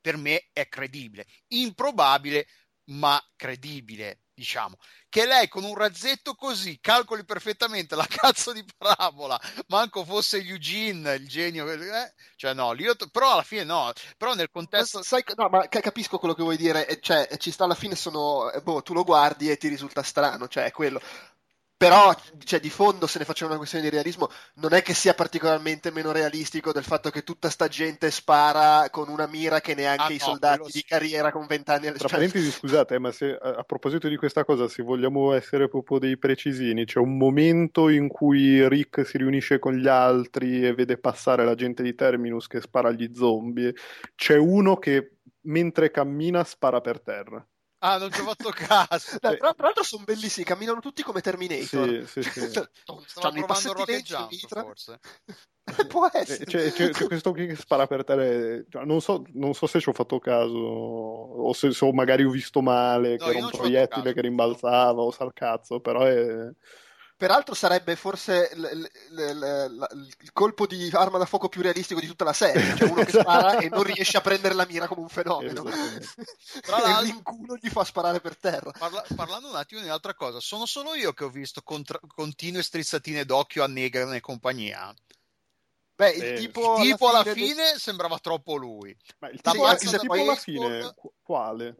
per 0.06 0.16
me 0.16 0.50
è 0.52 0.68
credibile. 0.68 1.26
Improbabile, 1.48 2.46
ma 2.90 3.20
credibile, 3.34 4.20
diciamo. 4.32 4.76
Che 5.08 5.26
lei 5.26 5.48
con 5.48 5.64
un 5.64 5.74
razzetto 5.74 6.36
così 6.36 6.78
calcoli 6.80 7.24
perfettamente 7.24 7.96
la 7.96 8.06
cazzo 8.08 8.52
di 8.52 8.64
parabola, 8.76 9.36
manco 9.66 10.04
fosse 10.04 10.38
Eugene 10.38 11.14
il 11.14 11.26
genio, 11.26 11.68
eh? 11.68 12.14
cioè 12.36 12.54
no, 12.54 12.72
io, 12.74 12.94
però 13.10 13.32
alla 13.32 13.42
fine 13.42 13.64
no, 13.64 13.92
però 14.16 14.34
nel 14.34 14.48
contesto... 14.48 15.02
Sai, 15.02 15.24
no, 15.34 15.48
ma 15.48 15.66
capisco 15.66 16.18
quello 16.18 16.34
che 16.34 16.44
vuoi 16.44 16.56
dire, 16.56 17.00
cioè 17.00 17.26
ci 17.38 17.50
sta 17.50 17.64
alla 17.64 17.74
fine 17.74 17.96
sono, 17.96 18.48
boh, 18.62 18.82
tu 18.82 18.92
lo 18.92 19.02
guardi 19.02 19.50
e 19.50 19.56
ti 19.56 19.66
risulta 19.66 20.04
strano, 20.04 20.46
cioè 20.46 20.66
è 20.66 20.70
quello 20.70 21.00
però 21.76 22.14
cioè, 22.38 22.58
di 22.58 22.70
fondo 22.70 23.06
se 23.06 23.18
ne 23.18 23.26
faceva 23.26 23.50
una 23.50 23.58
questione 23.58 23.84
di 23.84 23.90
realismo 23.90 24.30
non 24.54 24.72
è 24.72 24.82
che 24.82 24.94
sia 24.94 25.12
particolarmente 25.12 25.90
meno 25.90 26.10
realistico 26.10 26.72
del 26.72 26.84
fatto 26.84 27.10
che 27.10 27.22
tutta 27.22 27.50
sta 27.50 27.68
gente 27.68 28.10
spara 28.10 28.88
con 28.90 29.08
una 29.08 29.26
mira 29.26 29.60
che 29.60 29.74
neanche 29.74 30.12
ah, 30.12 30.12
i 30.12 30.18
soldati 30.18 30.60
no, 30.60 30.68
di 30.72 30.82
carriera 30.82 31.30
con 31.30 31.46
vent'anni 31.46 31.88
alle 31.88 31.98
tra 31.98 32.08
parentesi 32.08 32.50
scusate 32.50 32.98
ma 32.98 33.12
se 33.12 33.36
a, 33.40 33.62
proposito 33.64 34.08
di 34.08 34.16
questa 34.16 34.44
cosa 34.44 34.68
se 34.68 34.82
vogliamo 34.82 35.32
essere 35.34 35.68
proprio 35.68 35.98
dei 35.98 36.16
precisini 36.16 36.86
c'è 36.86 36.98
un 36.98 37.18
momento 37.18 37.90
in 37.90 38.08
cui 38.08 38.66
Rick 38.68 39.06
si 39.06 39.18
riunisce 39.18 39.58
con 39.58 39.74
gli 39.74 39.88
altri 39.88 40.66
e 40.66 40.72
vede 40.72 40.96
passare 40.96 41.44
la 41.44 41.54
gente 41.54 41.82
di 41.82 41.94
Terminus 41.94 42.46
che 42.46 42.62
spara 42.62 42.88
agli 42.88 43.10
zombie 43.14 43.74
c'è 44.14 44.36
uno 44.36 44.78
che 44.78 45.18
mentre 45.42 45.90
cammina 45.90 46.42
spara 46.42 46.80
per 46.80 47.00
terra 47.00 47.46
Ah, 47.86 47.98
non 47.98 48.10
ci 48.10 48.20
ho 48.20 48.24
fatto 48.24 48.50
caso. 48.50 49.18
Tra, 49.20 49.36
tra 49.36 49.54
l'altro 49.58 49.84
sono 49.84 50.02
bellissimi, 50.04 50.44
camminano 50.44 50.80
tutti 50.80 51.02
come 51.02 51.20
Terminator. 51.20 52.04
Sì, 52.04 52.22
sì, 52.22 52.30
sì. 52.30 52.48
Stavo 52.48 53.04
provando 53.14 53.72
Rocket 53.74 54.02
Jump, 54.02 54.32
forse. 54.48 54.98
Può 55.86 56.08
essere. 56.12 56.44
C'è, 56.44 56.72
c'è, 56.72 56.90
c'è, 56.90 57.06
questo 57.06 57.30
qui 57.30 57.46
che 57.46 57.54
spara 57.54 57.86
per 57.86 58.02
terra. 58.02 58.24
Cioè, 58.68 58.84
non, 58.84 59.00
so, 59.00 59.24
non, 59.34 59.54
so, 59.54 59.68
se 59.68 59.78
ci 59.78 59.88
ho 59.88 59.92
fatto 59.92 60.18
caso 60.18 60.56
o 60.56 61.52
se, 61.52 61.70
se 61.72 61.92
magari 61.92 62.24
ho 62.24 62.30
visto 62.30 62.60
male, 62.60 63.16
no, 63.16 63.24
che 63.24 63.30
era 63.30 63.44
un 63.44 63.50
proiettile 63.50 64.12
che 64.12 64.20
rimbalzava 64.20 65.02
o 65.02 65.12
sal 65.12 65.32
cazzo, 65.32 65.78
però 65.78 66.02
è 66.02 66.48
Peraltro 67.16 67.54
sarebbe 67.54 67.96
forse 67.96 68.50
l- 68.52 68.60
l- 68.60 69.20
l- 69.20 70.06
il 70.20 70.32
colpo 70.34 70.66
di 70.66 70.90
arma 70.92 71.16
da 71.16 71.24
fuoco 71.24 71.48
più 71.48 71.62
realistico 71.62 71.98
di 71.98 72.06
tutta 72.06 72.24
la 72.24 72.34
serie, 72.34 72.76
cioè 72.76 72.90
uno 72.90 73.04
che 73.04 73.10
spara 73.18 73.58
e 73.58 73.70
non 73.70 73.84
riesce 73.84 74.18
a 74.18 74.20
prendere 74.20 74.54
la 74.54 74.66
mira 74.66 74.86
come 74.86 75.00
un 75.00 75.08
fenomeno. 75.08 75.62
Tra 76.60 76.78
l'altro, 76.78 77.02
l'inculo 77.04 77.56
gli 77.56 77.70
fa 77.70 77.84
sparare 77.84 78.20
per 78.20 78.36
terra. 78.36 78.70
Parla- 78.70 79.04
parlando 79.14 79.48
un 79.48 79.56
attimo 79.56 79.80
di 79.80 79.86
un'altra 79.86 80.14
cosa, 80.14 80.40
sono 80.40 80.66
solo 80.66 80.94
io 80.94 81.14
che 81.14 81.24
ho 81.24 81.30
visto 81.30 81.62
contra- 81.62 82.00
continue 82.06 82.62
strizzatine 82.62 83.24
d'occhio 83.24 83.64
a 83.64 83.66
Negan 83.66 84.12
e 84.12 84.20
compagnia. 84.20 84.94
Beh, 85.94 86.10
il 86.10 86.22
eh, 86.22 86.34
tipo, 86.34 86.74
alla 86.74 86.82
tipo 86.84 87.08
alla 87.08 87.22
fine, 87.22 87.34
fine 87.34 87.70
del... 87.70 87.80
sembrava 87.80 88.18
troppo 88.18 88.56
lui. 88.56 88.94
Ma 89.20 89.30
il 89.30 89.40
tipo, 89.40 89.70
il 89.70 89.78
tipo 89.78 90.12
alla 90.12 90.36
fine, 90.36 90.94
quale? 91.22 91.76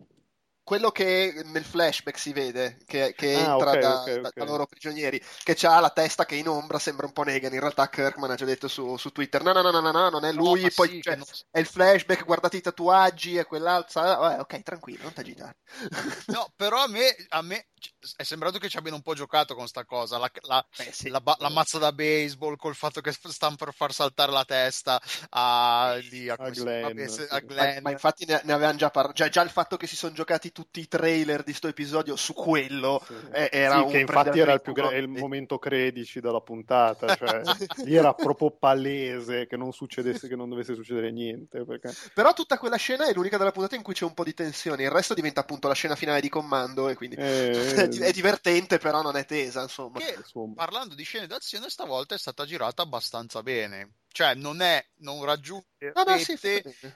Quello 0.66 0.90
che 0.90 1.42
nel 1.44 1.62
flashback 1.62 2.18
si 2.18 2.32
vede 2.32 2.78
che, 2.86 3.14
che 3.16 3.36
ah, 3.36 3.52
entra 3.52 3.70
okay, 3.70 3.80
da, 3.80 4.00
okay, 4.00 4.18
okay. 4.18 4.30
da, 4.34 4.44
loro 4.44 4.66
prigionieri 4.66 5.22
che 5.44 5.56
ha 5.64 5.78
la 5.78 5.90
testa 5.90 6.26
che 6.26 6.34
in 6.34 6.48
ombra 6.48 6.80
sembra 6.80 7.06
un 7.06 7.12
po' 7.12 7.22
Negan 7.22 7.52
in 7.52 7.60
realtà 7.60 7.88
Kirkman 7.88 8.32
ha 8.32 8.34
già 8.34 8.44
detto 8.44 8.66
su, 8.66 8.96
su 8.96 9.12
Twitter 9.12 9.44
no 9.44 9.52
no 9.52 9.62
no 9.62 9.70
no 9.70 9.92
no 9.92 10.10
non 10.10 10.24
è 10.24 10.32
lui 10.32 10.62
no, 10.62 10.68
poi 10.74 10.88
sì, 10.88 11.02
cioè, 11.02 11.14
non... 11.14 11.24
è 11.52 11.60
il 11.60 11.66
flashback 11.66 12.24
guardate 12.24 12.56
i 12.56 12.62
tatuaggi 12.62 13.36
e 13.36 13.44
quell'altro 13.44 14.00
ah, 14.00 14.40
ok 14.40 14.62
tranquillo 14.62 15.04
non 15.04 15.12
t'agitare 15.12 15.58
no 16.34 16.52
però 16.56 16.82
a 16.82 16.88
me, 16.88 17.14
a 17.28 17.42
me 17.42 17.68
è 18.16 18.22
sembrato 18.22 18.58
che 18.58 18.68
ci 18.68 18.76
abbiano 18.76 18.96
un 18.96 19.02
po' 19.02 19.14
giocato 19.14 19.54
con 19.54 19.66
sta 19.68 19.84
cosa 19.84 20.18
la, 20.18 20.30
la, 20.42 20.66
Beh, 20.76 20.90
sì. 20.92 21.08
la, 21.08 21.22
la, 21.38 21.48
mazza 21.48 21.78
da 21.78 21.92
baseball 21.92 22.56
col 22.56 22.74
fatto 22.74 23.00
che 23.00 23.12
stanno 23.12 23.56
per 23.56 23.72
far 23.74 23.92
saltare 23.92 24.32
la 24.32 24.44
testa 24.44 25.00
a, 25.30 25.98
lì, 26.10 26.28
a, 26.28 26.36
a 26.38 26.50
Glenn, 26.50 26.82
vabbè, 26.82 27.26
a 27.28 27.40
Glenn. 27.40 27.74
Ma, 27.74 27.80
ma, 27.82 27.90
infatti 27.90 28.24
ne, 28.24 28.40
ne 28.44 28.52
avevano 28.52 28.78
già 28.78 28.90
parlato 28.90 29.14
già, 29.16 29.28
già, 29.28 29.42
il 29.42 29.50
fatto 29.50 29.76
che 29.76 29.86
si 29.86 29.96
sono 29.96 30.12
giocati 30.12 30.52
tutti 30.56 30.80
i 30.80 30.88
trailer 30.88 31.42
di 31.42 31.52
sto 31.52 31.68
episodio 31.68 32.16
su 32.16 32.32
quello 32.32 33.02
sì. 33.06 33.14
eh, 33.32 33.48
era 33.52 33.84
sì, 33.84 33.92
che 33.92 33.98
infatti 34.00 34.38
era 34.38 34.54
il, 34.54 34.62
più 34.62 34.72
gra- 34.72 34.96
il 34.96 35.08
momento 35.08 35.58
credici 35.58 36.20
della 36.20 36.40
puntata 36.40 37.14
cioè, 37.14 37.42
lì 37.84 37.94
era 37.94 38.14
proprio 38.14 38.50
palese 38.50 39.46
che 39.46 39.56
non 39.56 39.72
succedesse 39.72 40.28
che 40.28 40.36
non 40.36 40.48
dovesse 40.48 40.74
succedere 40.74 41.12
niente 41.12 41.64
perché... 41.64 41.94
però 42.14 42.32
tutta 42.32 42.58
quella 42.58 42.76
scena 42.76 43.06
è 43.06 43.12
l'unica 43.12 43.36
della 43.36 43.52
puntata 43.52 43.76
in 43.76 43.82
cui 43.82 43.92
c'è 43.92 44.04
un 44.04 44.14
po' 44.14 44.24
di 44.24 44.32
tensione 44.32 44.84
il 44.84 44.90
resto 44.90 45.12
diventa 45.12 45.40
appunto 45.40 45.68
la 45.68 45.74
scena 45.74 45.94
finale 45.94 46.20
di 46.20 46.28
comando 46.28 46.88
e 46.88 46.94
quindi 46.94 47.16
eh, 47.16 47.76
è 48.00 48.12
divertente, 48.12 48.78
però 48.78 49.02
non 49.02 49.16
è 49.16 49.24
tesa, 49.24 49.62
insomma. 49.62 49.98
Che, 49.98 50.18
parlando 50.54 50.94
di 50.94 51.04
scene 51.04 51.26
d'azione, 51.26 51.68
stavolta 51.68 52.14
è 52.14 52.18
stata 52.18 52.44
girata 52.44 52.82
abbastanza 52.82 53.42
bene. 53.42 53.94
Cioè, 54.16 54.32
non 54.32 54.62
è, 54.62 54.82
non 55.00 55.22
raggiunge 55.26 55.92
no, 55.94 56.02
no, 56.04 56.16
sì, 56.16 56.38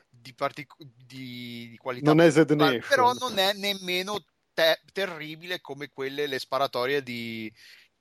di, 0.08 0.32
partic- 0.32 0.74
di, 0.78 1.68
di, 1.68 1.76
qualità, 1.76 2.14
non 2.14 2.24
è 2.24 2.30
Zed 2.30 2.54
però 2.88 3.12
non 3.12 3.36
è 3.36 3.52
nemmeno 3.52 4.24
te- 4.54 4.80
terribile 4.90 5.60
come 5.60 5.90
quelle, 5.90 6.26
le 6.26 6.38
sparatorie 6.38 7.02
di, 7.02 7.52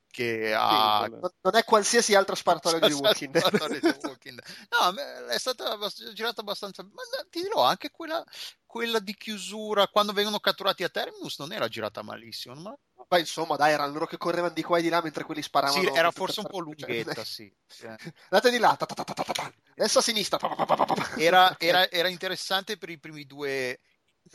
che 0.09 0.53
ha... 0.55 1.05
Non 1.09 1.55
è 1.55 1.65
qualsiasi 1.65 2.15
altra 2.15 2.33
sparatoria 2.33 2.79
di 2.79 2.93
Walking 2.95 3.33
Dead. 3.33 4.67
no, 4.69 5.27
è 5.27 5.37
stata 5.37 5.77
girata 6.13 6.39
abbastanza... 6.39 6.81
Ma 6.83 7.01
ti 7.29 7.41
dirò, 7.41 7.63
anche 7.63 7.91
quella, 7.91 8.23
quella, 8.65 8.99
di 8.99 9.17
chiusura, 9.17 9.89
quando 9.89 10.13
vengono 10.13 10.39
catturati 10.39 10.85
a 10.85 10.89
Terminus, 10.89 11.39
non 11.39 11.51
era 11.51 11.67
girata 11.67 12.01
malissimo. 12.03 12.55
Ma... 12.55 12.73
Ma 13.07 13.17
insomma, 13.17 13.55
dai, 13.55 13.71
erano 13.71 13.93
loro 13.93 14.05
che 14.05 14.17
correvano 14.17 14.53
di 14.53 14.61
qua 14.61 14.77
e 14.77 14.81
di 14.81 14.89
là 14.89 15.01
mentre 15.01 15.23
quelli 15.23 15.41
sparavano. 15.41 15.81
Sì, 15.81 15.87
era 15.87 16.11
forse 16.11 16.41
un 16.41 16.47
po' 16.47 16.59
lunghetta, 16.59 17.13
cioè, 17.13 17.23
sì. 17.23 17.51
Andate 18.29 18.51
di 18.51 18.57
là, 18.57 18.77
adesso 19.75 19.99
a 19.99 20.01
sinistra. 20.01 20.37
Era, 21.17 21.55
interessante 22.09 22.77
per 22.77 22.89
i 22.89 22.99
primi 22.99 23.25
due, 23.25 23.79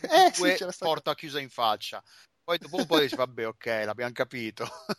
eh, 0.01 0.33
due 0.37 0.57
sì, 0.57 0.67
porta 0.79 1.15
chiusa 1.15 1.41
in 1.41 1.51
faccia. 1.51 2.03
Poi 2.43 2.59
dopo 2.59 2.77
un 2.77 2.87
po' 2.87 2.99
dici, 2.99 3.17
vabbè, 3.17 3.47
ok, 3.47 3.83
l'abbiamo 3.85 4.13
capito. 4.13 4.67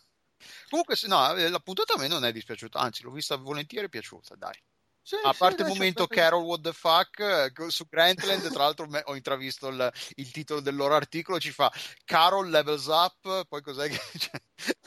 Comunque, 0.68 0.96
no, 1.06 1.34
eh, 1.34 1.48
la 1.48 1.60
puntata 1.60 1.94
a 1.94 1.98
me 1.98 2.08
non 2.08 2.24
è 2.24 2.32
dispiaciuta, 2.32 2.78
anzi, 2.78 3.02
l'ho 3.02 3.10
vista 3.10 3.36
volentieri 3.36 3.88
piaciuta, 3.88 4.34
dai. 4.36 4.58
Sì, 5.06 5.14
a 5.22 5.32
parte 5.38 5.62
sì, 5.62 5.70
il 5.70 5.76
momento 5.76 6.08
Carol 6.08 6.42
What 6.42 6.62
the 6.62 6.72
Fuck 6.72 7.20
eh, 7.20 7.52
su 7.68 7.86
Grantland, 7.88 8.50
tra 8.50 8.64
l'altro 8.64 8.88
ho 9.04 9.14
intravisto 9.14 9.68
il, 9.68 9.92
il, 10.16 10.32
titolo 10.32 10.58
del 10.58 10.74
loro 10.74 10.96
articolo, 10.96 11.38
ci 11.38 11.52
fa 11.52 11.70
Carol 12.04 12.50
levels 12.50 12.86
up, 12.86 13.46
poi 13.46 13.62
cos'è 13.62 13.88
che 13.88 14.00
cioè, 14.18 14.40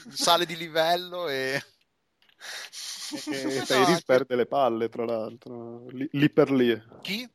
sale 0.09 0.45
di 0.45 0.57
livello 0.57 1.29
e... 1.29 1.63
e 3.31 3.63
Tyrese 3.65 3.91
no, 3.91 3.99
perde 4.05 4.35
le 4.35 4.45
palle, 4.45 4.89
tra 4.89 5.05
l'altro, 5.05 5.87
lì, 5.87 6.05
lì 6.11 6.29
per 6.29 6.51
lì. 6.51 6.77
Chi? 7.01 7.25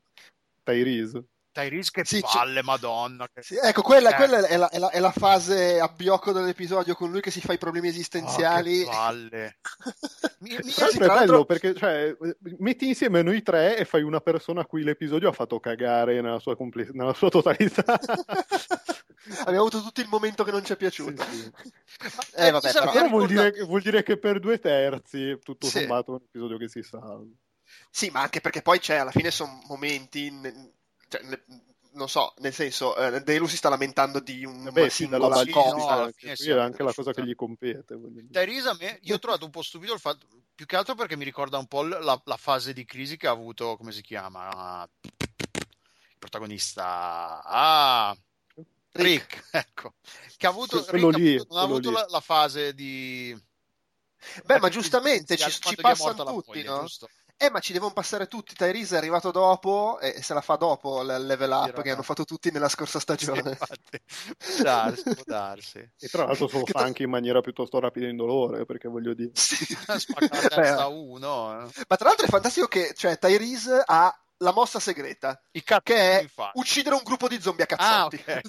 Tyrese. 0.62 1.24
Tyrese 1.54 1.90
che 1.92 2.04
sì, 2.04 2.20
palle, 2.20 2.64
madonna. 2.64 3.28
Che... 3.32 3.42
Sì, 3.42 3.56
ecco, 3.62 3.82
quella, 3.82 4.10
eh. 4.10 4.14
quella 4.16 4.44
è, 4.44 4.56
la, 4.56 4.68
è, 4.68 4.78
la, 4.78 4.90
è, 4.90 4.98
la, 4.98 5.12
fase 5.12 5.78
a 5.78 5.86
biocco 5.86 6.32
dell'episodio 6.32 6.96
con 6.96 7.12
lui 7.12 7.20
che 7.20 7.30
si 7.30 7.40
fa 7.40 7.52
i 7.52 7.58
problemi 7.58 7.88
esistenziali. 7.88 8.82
Oh, 8.82 8.90
palle. 8.90 9.58
mi, 10.40 10.58
mi 10.60 10.72
è 10.72 11.06
bello 11.06 11.44
perché 11.44 11.72
cioè, 11.74 12.14
metti 12.58 12.88
insieme 12.88 13.22
noi 13.22 13.42
tre 13.42 13.76
e 13.76 13.84
fai 13.84 14.02
una 14.02 14.20
persona 14.20 14.62
a 14.62 14.66
cui 14.66 14.82
l'episodio 14.82 15.28
ha 15.28 15.32
fatto 15.32 15.60
cagare 15.60 16.20
nella 16.20 16.40
sua, 16.40 16.56
compl- 16.56 16.90
nella 16.92 17.14
sua 17.14 17.28
totalità. 17.28 17.84
Abbiamo 19.38 19.60
avuto 19.60 19.80
tutto 19.80 20.00
il 20.00 20.08
momento 20.08 20.42
che 20.42 20.50
non 20.50 20.64
ci 20.64 20.72
è 20.72 20.76
piaciuto. 20.76 21.22
Sì, 21.22 21.36
sì. 21.36 21.50
Eh, 22.34 22.50
vabbè, 22.50 22.72
però, 22.72 22.90
però 22.90 23.08
vuol, 23.08 23.26
dire, 23.26 23.52
vuol, 23.64 23.80
dire, 23.80 24.02
che 24.02 24.18
per 24.18 24.40
due 24.40 24.58
terzi, 24.58 25.38
tutto 25.42 25.68
sommato, 25.68 26.10
è 26.10 26.14
un 26.16 26.20
episodio 26.26 26.56
che 26.58 26.68
si 26.68 26.82
salva. 26.82 27.24
Sì, 27.90 28.10
ma 28.10 28.22
anche 28.22 28.40
perché 28.40 28.60
poi 28.60 28.80
c'è, 28.80 28.96
alla 28.96 29.12
fine 29.12 29.30
sono 29.30 29.62
momenti 29.66 30.30
cioè, 31.08 31.20
non 31.94 32.08
so, 32.08 32.34
nel 32.38 32.52
senso, 32.52 32.96
eh, 32.96 33.20
Delu 33.22 33.46
si 33.46 33.56
sta 33.56 33.68
lamentando 33.68 34.20
di 34.20 34.44
un 34.44 34.68
Beh, 34.72 34.90
sì, 34.90 35.08
cosa. 35.08 36.04
No, 36.04 36.10
sì, 36.34 36.50
è 36.50 36.58
anche 36.58 36.82
la 36.82 36.92
cosa 36.92 37.12
che 37.12 37.24
gli 37.24 37.34
compete. 37.34 37.84
Teresa, 38.30 38.76
io 39.02 39.14
ho 39.14 39.18
trovato 39.18 39.44
un 39.44 39.50
po' 39.50 39.62
stupido 39.62 39.92
il 39.92 40.00
fatto, 40.00 40.26
più 40.54 40.66
che 40.66 40.76
altro 40.76 40.94
perché 40.94 41.16
mi 41.16 41.24
ricorda 41.24 41.58
un 41.58 41.66
po' 41.66 41.82
la, 41.82 42.20
la 42.24 42.36
fase 42.36 42.72
di 42.72 42.84
crisi 42.84 43.16
che 43.16 43.26
ha 43.26 43.32
avuto, 43.32 43.76
come 43.76 43.92
si 43.92 44.02
chiama? 44.02 44.88
Il 45.02 46.18
protagonista. 46.18 47.42
Ah, 47.44 48.16
Rick, 48.92 49.34
Rick 49.34 49.48
ecco. 49.52 49.94
Che 50.36 50.46
ha 50.46 50.50
avuto, 50.50 50.84
Rick 50.88 51.16
lì, 51.16 51.36
ha 51.36 51.60
avuto 51.60 51.90
la, 51.90 52.06
la, 52.08 52.20
fase 52.20 52.74
di... 52.74 53.36
Beh, 54.44 54.58
ma 54.58 54.68
giustamente 54.68 55.36
ci, 55.36 55.50
ci 55.50 55.76
passano 55.76 56.24
tutti, 56.24 56.48
moglie, 56.48 56.62
no? 56.64 56.80
Giusto? 56.80 57.08
Eh, 57.36 57.50
ma 57.50 57.58
ci 57.58 57.72
devono 57.72 57.92
passare 57.92 58.26
tutti. 58.28 58.54
Tyrese 58.54 58.94
è 58.94 58.98
arrivato 58.98 59.30
dopo 59.30 59.98
e 60.00 60.22
se 60.22 60.34
la 60.34 60.40
fa 60.40 60.56
dopo 60.56 61.02
il 61.02 61.26
level 61.26 61.50
up 61.50 61.82
che 61.82 61.90
hanno 61.90 62.02
fatto 62.02 62.24
tutti 62.24 62.50
nella 62.50 62.68
scorsa 62.68 63.00
stagione. 63.00 63.58
Sì, 64.38 64.62
darsi, 64.62 65.02
può 65.02 65.22
darsi. 65.24 65.78
E 65.78 66.08
tra 66.08 66.24
l'altro 66.24 66.48
se 66.48 66.58
lo 66.58 66.66
fa 66.66 66.80
anche 66.80 67.02
in 67.02 67.10
maniera 67.10 67.40
piuttosto 67.40 67.80
rapida 67.80 68.06
e 68.06 68.10
indolore, 68.10 68.64
perché 68.64 68.88
voglio 68.88 69.14
dire. 69.14 69.32
Sì. 69.34 69.56
Spacca 69.64 70.86
uno. 70.86 71.60
Eh. 71.60 71.70
Ma 71.88 71.96
tra 71.96 72.08
l'altro 72.08 72.26
è 72.26 72.30
fantastico 72.30 72.66
che 72.66 72.92
cioè, 72.94 73.18
Tyrese 73.18 73.82
ha 73.84 74.16
la 74.38 74.52
mossa 74.52 74.80
segreta, 74.80 75.40
che 75.50 76.18
è 76.18 76.22
infatti. 76.22 76.58
uccidere 76.58 76.94
un 76.94 77.02
gruppo 77.02 77.28
di 77.28 77.40
zombie 77.40 77.64
a 77.64 77.66
cazzotti. 77.66 78.24
Ah, 78.26 78.40
okay. 78.40 78.42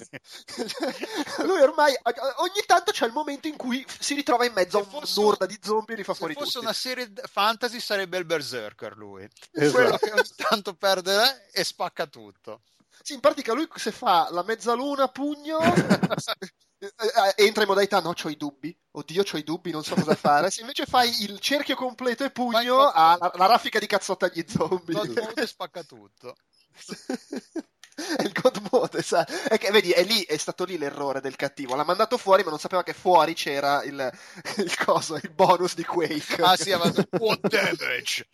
Lui 1.46 1.60
ormai 1.60 1.94
ogni 2.36 2.62
tanto 2.66 2.92
c'è 2.92 3.06
il 3.06 3.12
momento 3.12 3.46
in 3.46 3.56
cui 3.56 3.84
si 3.98 4.14
ritrova 4.14 4.44
in 4.44 4.52
mezzo 4.52 4.82
se 4.82 4.96
a 4.96 5.20
un'orda 5.20 5.46
di 5.46 5.58
zombie 5.62 5.94
e 5.94 5.98
li 5.98 6.04
fa 6.04 6.14
fuori 6.14 6.34
tutti. 6.34 6.46
Se 6.46 6.52
fosse 6.52 6.64
una 6.64 6.74
serie 6.74 7.12
fantasy 7.30 7.80
sarebbe 7.80 8.18
il 8.18 8.24
berserker 8.24 8.96
lui. 8.96 9.28
Esatto. 9.52 9.72
Quello 9.72 9.96
che 9.98 10.12
ogni 10.12 10.30
tanto 10.36 10.74
perde 10.74 11.48
eh, 11.52 11.60
e 11.60 11.64
spacca 11.64 12.06
tutto. 12.06 12.62
Sì, 13.02 13.14
in 13.14 13.20
pratica 13.20 13.52
lui 13.52 13.68
se 13.74 13.92
fa 13.92 14.28
la 14.30 14.42
mezzaluna 14.42 15.08
pugno 15.08 15.58
Eh, 16.78 16.92
eh, 17.36 17.44
entra 17.46 17.62
in 17.62 17.68
modalità 17.68 18.00
no, 18.00 18.12
ho 18.22 18.28
i 18.28 18.36
dubbi. 18.36 18.76
Oddio, 18.92 19.24
ho 19.30 19.36
i 19.38 19.42
dubbi, 19.42 19.70
non 19.70 19.82
so 19.82 19.94
cosa 19.94 20.14
fare. 20.14 20.50
Se 20.50 20.60
invece 20.60 20.84
fai 20.84 21.22
il 21.22 21.38
cerchio 21.40 21.74
completo 21.74 22.24
e 22.24 22.30
pugno, 22.30 22.88
ha 22.88 23.16
la, 23.18 23.32
la, 23.34 23.46
raffica 23.46 23.78
di 23.78 23.86
cazzotta 23.86 24.26
agli 24.26 24.44
zombie. 24.46 24.94
God 24.94 25.18
mode 25.18 25.46
spacca 25.46 25.82
tutto. 25.84 26.36
è 27.96 28.22
il 28.22 28.32
God 28.32 28.68
mode, 28.70 29.02
sa? 29.02 29.24
È 29.24 29.56
che, 29.56 29.70
vedi, 29.70 29.90
è 29.90 30.04
lì, 30.04 30.22
è 30.22 30.36
stato 30.36 30.64
lì 30.64 30.76
l'errore 30.76 31.20
del 31.20 31.34
cattivo. 31.34 31.74
L'ha 31.74 31.84
mandato 31.84 32.18
fuori, 32.18 32.44
ma 32.44 32.50
non 32.50 32.58
sapeva 32.58 32.82
che 32.82 32.92
fuori 32.92 33.32
c'era 33.32 33.82
il, 33.84 34.12
il 34.58 34.76
coso, 34.76 35.14
il 35.16 35.30
bonus 35.30 35.74
di 35.74 35.84
Quake. 35.84 36.42
Ah 36.42 36.56
sì, 36.56 36.72
ha 36.72 36.78
fatto 36.78 37.06
quad 37.08 37.40
damage. 37.48 38.28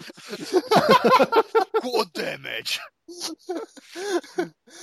quad 1.81 2.11
damage. 2.11 2.81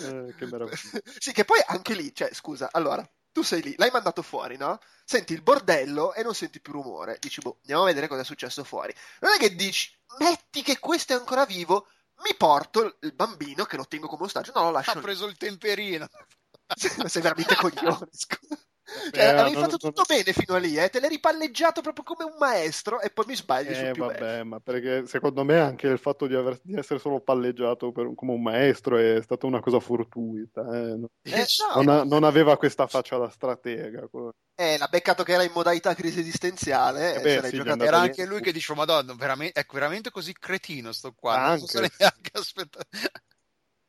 Eh, 0.02 0.36
che 0.38 0.46
meraviglia. 0.46 1.02
Sì, 1.18 1.34
che 1.34 1.44
poi 1.44 1.62
anche 1.68 1.94
lì, 1.94 2.14
cioè, 2.16 2.34
scusa, 2.34 2.70
allora, 2.72 3.06
tu 3.34 3.42
sei 3.42 3.62
lì, 3.62 3.76
l'hai 3.78 3.92
mandato 3.92 4.22
fuori, 4.22 4.56
no? 4.56 4.80
Senti 5.04 5.34
il 5.34 5.42
bordello 5.42 6.14
e 6.14 6.24
non 6.24 6.34
senti 6.34 6.62
più 6.62 6.72
rumore. 6.72 7.18
Dici, 7.20 7.42
boh, 7.42 7.58
andiamo 7.62 7.84
a 7.84 7.88
vedere 7.88 8.08
cosa 8.08 8.22
è 8.22 8.26
successo 8.26 8.64
fuori. 8.64 8.94
Non 9.20 9.34
è 9.34 9.38
che 9.38 9.56
dici, 9.56 9.92
metti 10.20 10.62
che 10.62 10.80
questo 10.80 11.14
è 11.14 11.18
ancora 11.18 11.46
vivo, 11.46 11.88
mi 12.24 12.36
porto 12.36 12.98
il 13.02 13.14
bambino 13.14 13.66
che 13.66 13.78
lo 13.78 13.86
tengo 13.86 14.08
come 14.08 14.26
ostaggio. 14.26 14.52
No, 14.54 14.64
lo 14.64 14.72
lascio. 14.72 14.92
Ha 14.92 15.02
preso 15.02 15.26
il 15.26 15.38
temperino. 15.38 16.08
sei 17.08 17.22
veramente 17.22 17.56
coglione. 17.56 18.10
Cioè, 19.12 19.24
eh, 19.24 19.28
avevi 19.28 19.56
fatto 19.56 19.78
tutto 19.78 20.04
non... 20.08 20.18
bene 20.18 20.34
fino 20.34 20.56
a 20.56 20.60
lì, 20.60 20.76
eh? 20.76 20.90
te 20.90 21.00
l'hai 21.00 21.10
ripalleggiato 21.10 21.82
proprio 21.82 22.04
come 22.04 22.24
un 22.24 22.36
maestro 22.38 23.00
e 23.00 23.10
poi 23.10 23.26
mi 23.28 23.36
sbagli 23.36 23.70
eh, 23.70 23.94
vabbè, 23.94 24.18
bello. 24.18 24.46
ma 24.46 24.60
perché 24.60 25.06
secondo 25.06 25.44
me 25.44 25.60
anche 25.60 25.88
il 25.88 26.00
fatto 26.00 26.26
di, 26.28 26.36
aver, 26.36 26.60
di 26.64 26.76
essere 26.76 27.00
solo 27.00 27.20
palleggiato 27.20 27.92
per, 27.92 28.12
come 28.16 28.34
un 28.34 28.42
maestro 28.42 28.98
è 28.98 29.20
stata 29.22 29.46
una 29.46 29.60
cosa 29.60 29.80
fortuita. 29.80 30.62
Eh? 30.74 31.00
Eh, 31.24 31.46
no, 31.76 31.82
non, 31.82 32.08
non, 32.08 32.24
aveva 32.24 32.58
questa 32.58 32.88
faccia 32.88 33.18
da 33.18 33.30
stratega. 33.30 34.10
Eh, 34.56 34.78
l'ha 34.78 34.88
beccato 34.88 35.24
che 35.24 35.34
era 35.34 35.44
in 35.44 35.52
modalità 35.54 35.94
crisi 35.94 36.20
esistenziale. 36.20 37.16
Eh 37.16 37.42
beh, 37.42 37.50
sì, 37.50 37.58
era 37.58 38.00
anche 38.00 38.26
lui 38.26 38.42
che 38.42 38.52
diceva: 38.52 38.80
Madonna, 38.80 39.14
veramente, 39.16 39.60
è 39.60 39.66
veramente 39.72 40.12
così 40.12 40.34
cretino 40.34 40.92
sto 40.92 41.14
qua. 41.14 41.36
Anche. 41.36 41.60
Non 41.60 41.68
so 41.68 41.80
neanche 41.80 42.32
aspettare. 42.34 42.88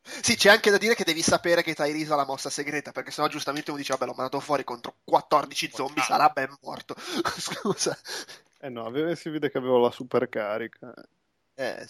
Sì, 0.03 0.35
c'è 0.35 0.49
anche 0.49 0.71
da 0.71 0.77
dire 0.77 0.95
che 0.95 1.03
devi 1.03 1.21
sapere 1.21 1.61
che 1.61 1.75
Tyrese 1.75 2.13
ha 2.13 2.15
la 2.15 2.25
mossa 2.25 2.49
segreta, 2.49 2.91
perché 2.91 3.11
sennò 3.11 3.27
giustamente 3.27 3.69
uno 3.69 3.79
dice, 3.79 3.93
vabbè, 3.93 4.05
l'ho 4.05 4.15
mandato 4.15 4.39
fuori 4.39 4.63
contro 4.63 4.95
14 5.03 5.71
zombie, 5.73 6.01
ah. 6.01 6.05
sarà 6.05 6.29
ben 6.29 6.55
morto. 6.61 6.95
Scusa. 7.37 7.97
Eh 8.59 8.69
no, 8.69 8.91
si 9.15 9.29
vede 9.29 9.49
che 9.51 9.57
aveva 9.57 9.79
la 9.79 9.91
super 9.91 10.27
carica. 10.27 10.93
Eh, 11.53 11.87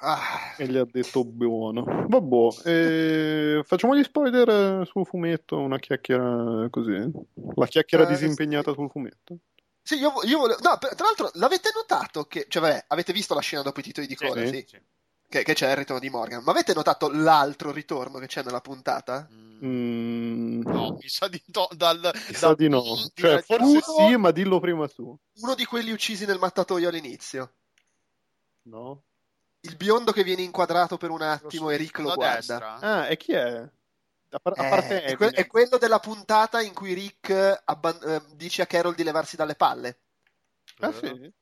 ah. 0.00 0.54
E 0.58 0.66
gli 0.66 0.76
ha 0.76 0.84
detto 0.84 1.24
buono. 1.24 1.84
Vabbè, 2.08 2.68
eh, 2.68 3.62
facciamo 3.64 3.96
gli 3.96 4.02
spoiler 4.02 4.86
sul 4.86 5.06
fumetto, 5.06 5.58
una 5.58 5.78
chiacchiera 5.78 6.68
così. 6.68 7.10
La 7.54 7.66
chiacchiera 7.66 8.04
eh, 8.04 8.08
disimpegnata 8.08 8.70
sì. 8.70 8.76
sul 8.76 8.90
fumetto. 8.90 9.38
Sì, 9.82 9.96
io, 9.96 10.12
io 10.24 10.38
volevo... 10.38 10.60
No, 10.62 10.76
tra 10.76 11.04
l'altro, 11.04 11.30
l'avete 11.34 11.70
notato 11.74 12.24
che... 12.24 12.44
Cioè, 12.48 12.60
vabbè, 12.60 12.84
avete 12.88 13.14
visto 13.14 13.34
la 13.34 13.40
scena 13.40 13.62
dopo 13.62 13.80
i 13.80 13.82
titoli 13.82 14.06
di 14.06 14.14
coda, 14.14 14.40
sì? 14.40 14.48
sì. 14.48 14.64
sì 14.68 14.80
che, 15.28 15.42
che, 15.42 15.54
c'è 15.54 15.70
il 15.70 15.76
ritorno 15.76 16.00
di 16.00 16.10
Morgan. 16.10 16.42
Ma 16.42 16.52
avete 16.52 16.74
notato 16.74 17.10
l'altro 17.10 17.70
ritorno 17.70 18.18
che 18.18 18.26
c'è 18.26 18.42
nella 18.42 18.60
puntata? 18.60 19.28
Mm. 19.30 20.62
No, 20.62 20.96
mi 21.00 21.08
sa 21.08 21.28
di 21.28 21.42
no. 21.46 21.68
Dal, 21.72 22.00
mi 22.28 22.34
sa 22.34 22.54
di 22.54 22.68
no. 22.68 22.82
Cioè, 23.12 23.42
forse 23.42 23.64
uno, 23.64 24.08
sì, 24.08 24.16
ma 24.16 24.30
dillo 24.30 24.60
prima 24.60 24.88
tu. 24.88 25.16
Uno 25.40 25.54
di 25.54 25.64
quelli 25.64 25.90
uccisi 25.90 26.24
nel 26.24 26.38
mattatoio 26.38 26.88
all'inizio. 26.88 27.52
No. 28.62 29.02
Il 29.60 29.76
biondo 29.76 30.12
che 30.12 30.22
viene 30.22 30.42
inquadrato 30.42 30.96
per 30.96 31.10
un 31.10 31.22
attimo 31.22 31.70
e 31.70 31.76
Rick 31.76 31.98
lo 31.98 32.14
guarda. 32.14 32.34
Destra. 32.36 32.78
Ah, 32.78 33.08
e 33.08 33.16
chi 33.16 33.32
è? 33.32 33.68
A, 34.30 34.38
par- 34.38 34.58
a 34.58 34.68
parte 34.68 35.02
eh, 35.02 35.12
è, 35.12 35.16
que- 35.16 35.30
è, 35.30 35.46
quello 35.46 35.78
della 35.78 35.98
puntata 35.98 36.60
in 36.60 36.74
cui 36.74 36.92
Rick 36.92 37.62
abban- 37.64 37.98
eh, 38.02 38.22
dice 38.34 38.62
a 38.62 38.66
Carol 38.66 38.94
di 38.94 39.02
levarsi 39.02 39.36
dalle 39.36 39.54
palle. 39.56 40.00
Ah, 40.80 40.92
sì? 40.92 41.32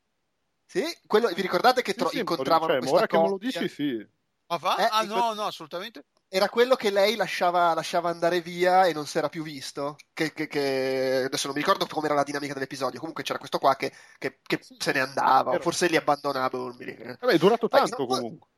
Sì, 0.66 0.84
quello, 1.06 1.28
vi 1.28 1.42
ricordate 1.42 1.82
che 1.82 1.94
tro- 1.94 2.08
sì, 2.08 2.18
incontravano 2.18 2.72
cioè, 2.72 2.78
questa 2.78 2.96
ora 2.96 3.06
coppia? 3.06 3.18
che 3.18 3.24
me 3.24 3.30
lo 3.30 3.38
dici, 3.38 3.68
sì. 3.68 4.08
Ma 4.48 4.56
va? 4.58 4.76
Eh, 4.76 4.88
ah, 4.90 5.02
no, 5.02 5.32
no, 5.34 5.44
assolutamente. 5.44 6.04
Era 6.28 6.48
quello 6.48 6.74
che 6.74 6.90
lei 6.90 7.16
lasciava, 7.16 7.72
lasciava 7.74 8.10
andare 8.10 8.40
via 8.40 8.86
e 8.86 8.92
non 8.92 9.06
si 9.06 9.18
era 9.18 9.28
più 9.28 9.42
visto. 9.42 9.96
Che, 10.12 10.32
che, 10.32 10.46
che... 10.48 11.22
Adesso 11.26 11.46
non 11.46 11.56
mi 11.56 11.62
ricordo 11.62 11.86
com'era 11.86 12.14
la 12.14 12.24
dinamica 12.24 12.52
dell'episodio. 12.52 12.98
Comunque 12.98 13.22
c'era 13.22 13.38
questo 13.38 13.58
qua 13.58 13.76
che, 13.76 13.92
che 14.18 14.38
se 14.60 14.92
ne 14.92 15.00
andava, 15.00 15.52
o 15.52 15.60
forse 15.60 15.88
li 15.88 15.96
abbandonava. 15.96 16.58
Non 16.58 16.76
mi 16.78 16.84
ricordo. 16.84 17.16
Vabbè, 17.20 17.32
è 17.32 17.38
durato 17.38 17.68
tanto 17.68 17.96
no, 17.98 18.06
comunque. 18.06 18.48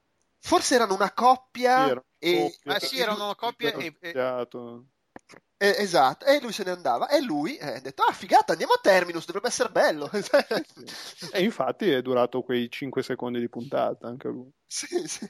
Forse 0.40 0.74
erano 0.74 0.94
una 0.94 1.12
coppia. 1.12 1.84
Sì, 1.84 1.90
era 1.90 2.04
e... 2.18 2.42
coppia, 2.42 2.74
ah, 2.74 2.80
sì, 2.80 3.00
erano 3.00 3.24
una 3.24 3.34
coppia. 3.34 3.72
E, 3.72 3.96
e... 4.00 4.12
Eh, 5.60 5.74
esatto, 5.78 6.24
e 6.24 6.40
lui 6.40 6.52
se 6.52 6.62
ne 6.62 6.70
andava. 6.70 7.08
E 7.08 7.20
lui 7.20 7.56
eh, 7.56 7.74
ha 7.74 7.80
detto 7.80 8.02
ah 8.02 8.12
figata 8.12 8.52
andiamo 8.52 8.74
a 8.74 8.80
Terminus, 8.80 9.26
dovrebbe 9.26 9.48
essere 9.48 9.70
bello. 9.70 10.08
E 11.32 11.42
infatti 11.42 11.90
è 11.90 12.00
durato 12.00 12.42
quei 12.42 12.70
5 12.70 13.02
secondi 13.02 13.40
di 13.40 13.48
puntata 13.48 14.06
anche 14.06 14.28
lui 14.28 14.50
sì, 14.68 14.86
sì. 15.08 15.28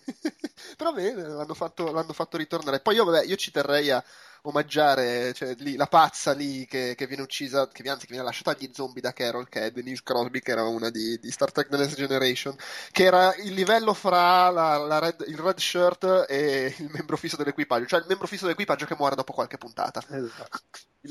però 0.76 0.92
bene 0.92 1.22
l'hanno 1.22 1.54
fatto, 1.54 1.92
l'hanno 1.92 2.12
fatto 2.12 2.36
ritornare 2.36 2.80
poi 2.80 2.96
io, 2.96 3.04
vabbè, 3.04 3.24
io 3.24 3.36
ci 3.36 3.52
terrei 3.52 3.90
a 3.90 4.04
omaggiare 4.42 5.32
cioè, 5.32 5.54
lì, 5.58 5.76
la 5.76 5.86
pazza 5.86 6.32
lì 6.32 6.66
che, 6.66 6.94
che, 6.96 7.06
viene 7.06 7.22
uccisa, 7.22 7.68
che 7.68 7.88
anzi 7.88 8.06
che 8.06 8.12
viene 8.12 8.24
lasciata 8.24 8.50
agli 8.50 8.70
zombie 8.72 9.02
da 9.02 9.12
Carol, 9.12 9.48
che 9.48 9.66
è 9.66 9.70
Denise 9.70 10.02
Crosby, 10.04 10.40
che 10.40 10.52
era 10.52 10.64
una 10.64 10.90
di, 10.90 11.18
di 11.18 11.30
Star 11.30 11.52
Trek 11.52 11.68
The 11.68 11.76
Next 11.76 11.96
Generation, 11.96 12.56
che 12.90 13.04
era 13.04 13.34
il 13.36 13.52
livello 13.52 13.94
fra 13.94 14.48
la, 14.50 14.76
la 14.76 14.98
red, 14.98 15.24
il 15.26 15.38
red 15.38 15.58
shirt 15.58 16.26
e 16.28 16.74
il 16.78 16.90
membro 16.92 17.16
fisso 17.16 17.36
dell'equipaggio, 17.36 17.86
cioè 17.86 18.00
il 18.00 18.06
membro 18.08 18.26
fisso 18.26 18.44
dell'equipaggio 18.44 18.86
che 18.86 18.96
muore 18.96 19.16
dopo 19.16 19.32
qualche 19.32 19.58
puntata. 19.58 20.02
Esatto. 20.08 20.60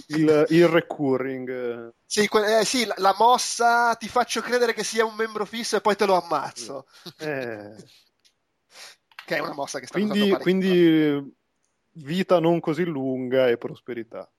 Il, 0.07 0.45
il 0.49 0.67
recurring. 0.67 1.93
Sì, 2.05 2.27
que- 2.27 2.59
eh, 2.59 2.65
sì 2.65 2.85
la, 2.85 2.95
la, 2.97 3.15
mossa 3.17 3.95
ti 3.95 4.07
faccio 4.07 4.41
credere 4.41 4.73
che 4.73 4.83
sia 4.83 5.05
un 5.05 5.15
membro 5.15 5.45
fisso 5.45 5.77
e 5.77 5.81
poi 5.81 5.95
te 5.95 6.05
lo 6.05 6.21
ammazzo. 6.21 6.85
Eh. 7.17 7.75
Che 9.27 9.35
è 9.35 9.39
una 9.39 9.53
mossa 9.53 9.81
che 9.81 9.87
sta 9.87 9.99
quindi, 9.99 10.29
quindi 10.39 11.35
vita 11.91 12.39
non 12.39 12.61
così 12.61 12.85
lunga 12.85 13.49
e 13.49 13.57
prosperità. 13.57 14.31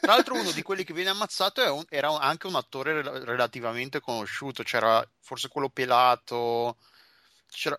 Tra 0.00 0.14
l'altro, 0.14 0.40
uno 0.40 0.50
di 0.52 0.62
quelli 0.62 0.84
che 0.84 0.94
viene 0.94 1.10
ammazzato 1.10 1.60
un, 1.74 1.84
era 1.90 2.18
anche 2.18 2.46
un 2.46 2.54
attore 2.54 3.02
relativamente 3.02 4.00
conosciuto. 4.00 4.62
C'era 4.62 5.06
forse 5.20 5.48
quello 5.48 5.68
pelato. 5.68 6.78
C'era. 7.46 7.78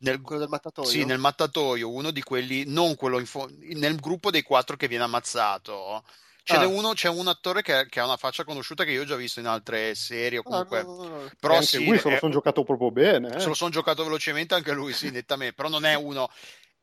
Nel, 0.00 0.20
quello 0.20 0.42
del 0.42 0.50
mattatoio? 0.50 0.90
Sì, 0.90 1.04
nel 1.06 1.18
mattatoio, 1.18 1.90
uno 1.90 2.10
di 2.10 2.22
quelli, 2.22 2.64
non 2.66 2.96
quello 2.96 3.24
fo- 3.24 3.50
nel 3.50 3.96
gruppo 3.98 4.30
dei 4.30 4.42
quattro 4.42 4.76
che 4.76 4.88
viene 4.88 5.04
ammazzato. 5.04 6.04
Ce 6.48 6.56
ah. 6.56 6.66
uno, 6.66 6.94
c'è 6.94 7.10
un 7.10 7.28
attore 7.28 7.60
che, 7.60 7.84
che, 7.90 8.00
ha 8.00 8.06
una 8.06 8.16
faccia 8.16 8.42
conosciuta 8.42 8.84
che 8.84 8.92
io 8.92 9.02
ho 9.02 9.04
già 9.04 9.16
visto 9.16 9.38
in 9.38 9.44
altre 9.44 9.94
serie 9.94 10.38
o 10.38 10.40
ah, 10.40 10.44
comunque. 10.44 10.78
Ah, 10.78 10.82
no, 10.82 10.96
no, 10.96 11.08
no. 11.08 11.30
Però 11.38 11.60
sì, 11.60 11.84
lui 11.84 11.98
se 11.98 12.08
lo 12.08 12.16
sono 12.16 12.32
giocato 12.32 12.64
proprio 12.64 12.90
bene. 12.90 13.34
Eh. 13.34 13.38
Se 13.38 13.48
lo 13.48 13.52
sono 13.52 13.68
giocato 13.68 14.02
velocemente 14.02 14.54
anche 14.54 14.72
lui, 14.72 14.94
sì, 14.94 15.10
nettamente. 15.10 15.52
Però 15.52 15.68
non 15.68 15.84
è 15.84 15.92
uno 15.92 16.26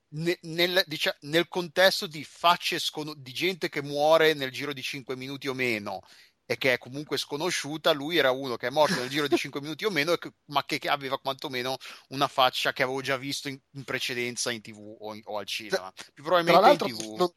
nel, 0.09 0.83
diciamo, 0.85 1.15
nel, 1.21 1.47
contesto 1.47 2.05
di 2.05 2.23
facce 2.23 2.77
scon- 2.77 3.15
di 3.17 3.33
gente 3.33 3.67
che 3.67 3.81
muore 3.81 4.35
nel 4.35 4.51
giro 4.51 4.71
di 4.71 4.83
5 4.83 5.15
minuti 5.15 5.47
o 5.47 5.55
meno 5.55 6.01
e 6.45 6.57
che 6.57 6.73
è 6.73 6.77
comunque 6.77 7.17
sconosciuta, 7.17 7.91
lui 7.91 8.17
era 8.17 8.29
uno 8.29 8.55
che 8.55 8.67
è 8.67 8.69
morto 8.69 8.99
nel 8.99 9.09
giro 9.09 9.27
di 9.27 9.35
5 9.35 9.61
minuti 9.61 9.83
o 9.83 9.89
meno, 9.89 10.15
che, 10.17 10.31
ma 10.51 10.63
che, 10.63 10.77
che, 10.77 10.89
aveva 10.89 11.17
quantomeno 11.17 11.75
una 12.09 12.27
faccia 12.27 12.71
che 12.71 12.83
avevo 12.83 13.01
già 13.01 13.17
visto 13.17 13.47
in, 13.47 13.59
in 13.71 13.83
precedenza 13.83 14.51
in 14.51 14.61
tv 14.61 14.95
o, 14.99 15.15
in, 15.15 15.21
o, 15.23 15.39
al 15.39 15.47
cinema. 15.47 15.91
Più 16.13 16.23
probabilmente 16.23 16.87
in 16.87 16.95
tv. 16.95 17.15
Non, 17.15 17.31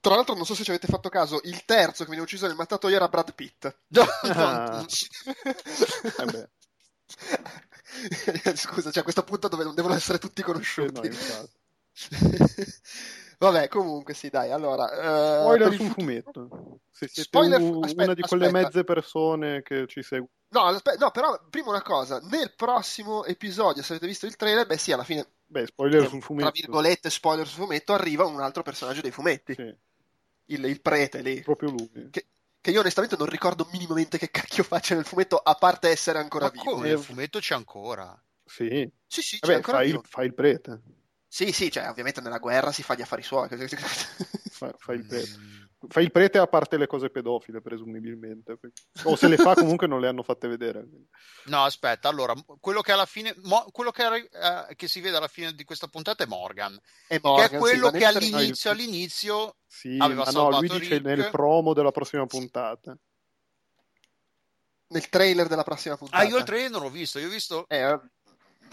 tra 0.00 0.14
l'altro, 0.14 0.34
non 0.34 0.44
so 0.44 0.54
se 0.54 0.64
ci 0.64 0.70
avete 0.70 0.86
fatto 0.86 1.08
caso, 1.08 1.40
il 1.44 1.64
terzo 1.64 2.04
che 2.04 2.10
viene 2.10 2.24
ucciso 2.24 2.46
nel 2.46 2.56
mattatoio 2.56 2.96
era 2.96 3.08
Brad 3.08 3.34
Pitt. 3.34 3.74
No, 3.88 4.02
ah. 4.22 4.84
Scusa, 8.54 8.88
c'è 8.88 8.92
cioè 8.92 9.02
questo 9.02 9.24
punto 9.24 9.48
dove 9.48 9.64
non 9.64 9.74
devono 9.74 9.94
essere 9.94 10.18
tutti 10.18 10.42
conosciuti. 10.42 11.06
Eh 11.06 11.10
no, 11.10 11.48
Vabbè, 13.38 13.68
comunque 13.68 14.12
sì, 14.12 14.28
dai. 14.28 14.50
Allora, 14.50 14.84
uh, 14.84 15.44
spoiler 15.44 15.74
sul 15.74 15.90
fumetto. 15.90 16.80
Se 16.90 17.08
siete 17.08 17.22
spoiler, 17.22 17.60
un, 17.60 17.82
aspetta, 17.82 18.04
una 18.04 18.14
di 18.14 18.20
quelle 18.20 18.46
aspetta. 18.46 18.66
mezze 18.66 18.84
persone 18.84 19.62
che 19.62 19.86
ci 19.86 20.02
segue. 20.02 20.28
No, 20.50 20.70
no, 20.70 21.10
però 21.10 21.40
prima 21.48 21.70
una 21.70 21.82
cosa, 21.82 22.20
nel 22.24 22.54
prossimo 22.54 23.24
episodio, 23.24 23.82
se 23.82 23.92
avete 23.92 24.06
visto 24.06 24.26
il 24.26 24.36
trailer, 24.36 24.66
beh 24.66 24.76
sì, 24.76 24.92
alla 24.92 25.04
fine 25.04 25.26
Beh, 25.50 25.66
spoiler 25.66 26.04
eh, 26.04 26.06
sul 26.06 26.22
fumetto. 26.22 26.50
Tra 26.50 26.60
virgolette, 26.60 27.10
spoiler 27.10 27.46
sul 27.46 27.64
fumetto, 27.64 27.92
arriva 27.92 28.24
un 28.24 28.40
altro 28.40 28.62
personaggio 28.62 29.00
dei 29.00 29.10
fumetti. 29.10 29.54
Sì. 29.54 29.74
Il, 30.46 30.64
il, 30.64 30.80
prete 30.80 31.22
lì. 31.22 31.40
Proprio 31.42 31.70
lui. 31.70 32.08
Che, 32.10 32.26
che, 32.60 32.70
io 32.70 32.78
onestamente 32.78 33.16
non 33.16 33.26
ricordo 33.26 33.68
minimamente 33.72 34.16
che 34.16 34.30
cacchio 34.30 34.62
faccia 34.62 34.94
nel 34.94 35.04
fumetto, 35.04 35.36
a 35.36 35.54
parte 35.56 35.88
essere 35.88 36.20
ancora 36.20 36.44
Ma 36.44 36.50
vivo. 36.52 36.70
Come? 36.70 36.88
Nel 36.88 37.00
fumetto 37.00 37.40
c'è 37.40 37.56
ancora. 37.56 38.16
Sì. 38.44 38.88
Sì, 39.06 39.22
sì, 39.22 39.38
Vabbè, 39.40 39.52
c'è 39.52 39.58
ancora 39.58 39.78
fa 39.78 39.84
il, 39.84 40.00
fa 40.04 40.22
il 40.22 40.34
prete. 40.34 40.80
Sì, 41.26 41.50
sì, 41.50 41.68
cioè 41.70 41.88
ovviamente 41.88 42.20
nella 42.20 42.38
guerra 42.38 42.70
si 42.70 42.84
fa 42.84 42.94
gli 42.94 43.02
affari 43.02 43.22
suoi. 43.22 43.48
fa, 43.48 44.72
fa, 44.76 44.92
il 44.92 45.04
prete. 45.04 45.30
Fa 45.88 46.00
il 46.00 46.10
prete 46.10 46.38
a 46.38 46.46
parte 46.46 46.76
le 46.76 46.86
cose 46.86 47.10
pedofile, 47.10 47.60
presumibilmente. 47.60 48.58
O 49.04 49.16
se 49.16 49.28
le 49.28 49.36
fa 49.36 49.54
comunque 49.56 49.86
non 49.86 50.00
le 50.00 50.08
hanno 50.08 50.22
fatte 50.22 50.48
vedere. 50.48 50.86
No, 51.46 51.64
aspetta, 51.64 52.08
allora, 52.08 52.34
quello 52.60 52.80
che 52.80 52.92
alla 52.92 53.06
fine, 53.06 53.34
mo, 53.42 53.64
quello 53.72 53.90
che, 53.90 54.04
uh, 54.04 54.74
che, 54.74 54.88
si 54.88 55.00
vede 55.00 55.16
alla 55.16 55.28
fine 55.28 55.54
di 55.54 55.64
questa 55.64 55.88
puntata 55.88 56.24
è 56.24 56.26
Morgan. 56.26 56.78
È 57.06 57.18
Morgan 57.22 57.48
che 57.48 57.56
è 57.56 57.58
quello 57.58 57.90
sì, 57.90 57.98
che 57.98 58.04
all'inizio, 58.04 58.70
all'inizio 58.70 59.56
sì, 59.66 59.96
aveva 59.98 60.24
ma 60.24 60.30
no, 60.30 60.50
lui 60.50 60.68
dice 60.68 60.98
Rick. 60.98 61.04
nel 61.04 61.30
promo 61.30 61.72
della 61.72 61.92
prossima 61.92 62.26
puntata. 62.26 62.96
Nel 64.88 65.08
trailer 65.08 65.46
della 65.46 65.62
prossima 65.62 65.96
puntata. 65.96 66.22
Ah, 66.22 66.26
io 66.26 66.36
il 66.36 66.44
trailer 66.44 66.70
non 66.70 66.82
l'ho 66.82 66.90
visto, 66.90 67.18
io 67.18 67.28
ho 67.28 67.30
visto... 67.30 67.66
Eh, 67.68 67.98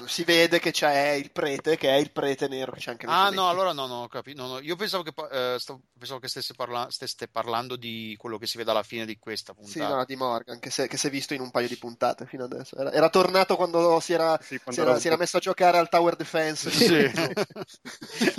si 0.06 0.24
vede 0.24 0.60
che 0.60 0.72
c'è 0.72 1.12
il 1.12 1.32
prete, 1.32 1.78
che 1.78 1.90
è 1.90 1.96
il 1.96 2.12
prete 2.12 2.48
nero 2.48 2.72
che 2.72 2.80
c'è 2.80 2.92
anche 2.92 3.06
Ah, 3.08 3.30
no, 3.30 3.50
allora 3.50 3.74
no, 3.74 3.88
no, 3.88 4.08
capi- 4.08 4.34
no, 4.34 4.48
no. 4.48 4.60
Io 4.60 4.76
pensavo 4.76 5.04
che, 5.04 5.14
eh, 5.32 5.60
sto, 5.60 5.82
pensavo 5.98 6.20
che 6.20 6.28
stesse, 6.28 6.54
parla- 6.54 6.88
stesse, 6.90 7.28
parlando 7.28 7.76
di 7.76 8.16
quello 8.18 8.38
che 8.38 8.48
si 8.48 8.58
vede 8.58 8.72
alla 8.72 8.84
fine 8.84 9.06
di 9.06 9.18
questa 9.18 9.54
puntata. 9.54 9.88
Sì, 9.88 9.94
no, 9.94 10.06
di 10.06 10.16
Morgan, 10.16 10.60
che 10.60 10.70
si, 10.70 10.84
è, 10.84 10.88
che 10.88 10.98
si 10.98 11.08
è 11.08 11.10
visto 11.10 11.34
in 11.34 11.42
un 11.42 11.52
paio 11.52 11.68
di 11.68 11.78
puntate 11.78 12.26
fino 12.26 12.44
adesso. 12.44 12.76
Era, 12.76 12.92
era 12.92 13.10
tornato 13.10 13.56
quando 13.56 14.00
si 14.00 14.14
era, 14.14 14.40
sì, 14.42 14.60
quando 14.60 14.74
si, 14.74 14.80
era, 14.82 14.90
era 14.92 15.00
si 15.00 15.08
era, 15.08 15.18
messo 15.18 15.38
a 15.38 15.42
giocare 15.42 15.78
al 15.78 15.90
Tower 15.90 16.16
Defense. 16.16 16.70
Sì, 16.70 17.12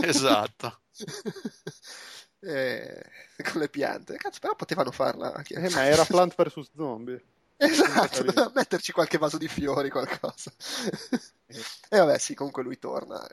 esatto. 0.07 0.81
eh, 2.41 3.05
con 3.51 3.61
le 3.61 3.69
piante. 3.69 4.17
Cazzo, 4.17 4.39
però 4.41 4.55
potevano 4.55 4.91
farla. 4.91 5.43
Eh, 5.47 5.71
ma 5.71 5.87
era 5.87 6.05
Plant 6.05 6.35
vs 6.35 6.71
Zombie. 6.75 7.23
Esatto, 7.59 8.53
metterci 8.55 8.93
qualche 8.93 9.19
vaso 9.19 9.37
di 9.37 9.49
fiori, 9.49 9.91
qualcosa. 9.91 10.53
e 11.91 11.99
vabbè, 11.99 12.19
sì, 12.19 12.35
comunque 12.35 12.63
lui 12.63 12.79
torna. 12.79 13.27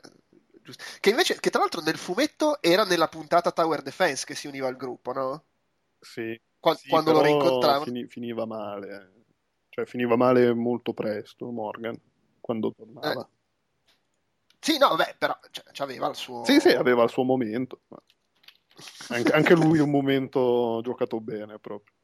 Che 1.00 1.10
invece, 1.10 1.38
che 1.38 1.50
tra 1.50 1.60
l'altro 1.60 1.80
nel 1.80 1.96
fumetto 1.96 2.60
era 2.60 2.84
nella 2.84 3.06
puntata 3.06 3.52
Tower 3.52 3.82
Defense 3.82 4.26
che 4.26 4.34
si 4.34 4.48
univa 4.48 4.66
al 4.66 4.76
gruppo, 4.76 5.12
no? 5.12 5.44
Sì. 6.00 6.38
Qua- 6.58 6.74
sì, 6.74 6.88
quando 6.88 7.12
lo 7.12 7.22
rincontravano. 7.22 7.84
fini- 7.84 8.08
finiva 8.08 8.44
male. 8.46 9.12
Cioè, 9.68 9.86
finiva 9.86 10.16
male 10.16 10.52
molto 10.54 10.92
presto 10.92 11.50
Morgan 11.50 11.96
quando 12.40 12.72
tornava. 12.76 13.20
Eh. 13.20 13.34
Sì, 14.58 14.78
no, 14.78 14.88
vabbè, 14.88 15.14
però 15.18 15.38
cioè, 15.52 15.64
c'aveva 15.70 16.08
il 16.08 16.16
suo... 16.16 16.44
Sì, 16.44 16.58
sì, 16.58 16.70
aveva 16.70 17.04
il 17.04 17.10
suo 17.10 17.22
momento. 17.22 17.82
Anche, 19.08 19.30
anche 19.30 19.54
lui 19.54 19.78
un 19.78 19.90
momento 19.90 20.80
giocato 20.82 21.20
bene 21.20 21.60
proprio. 21.60 21.94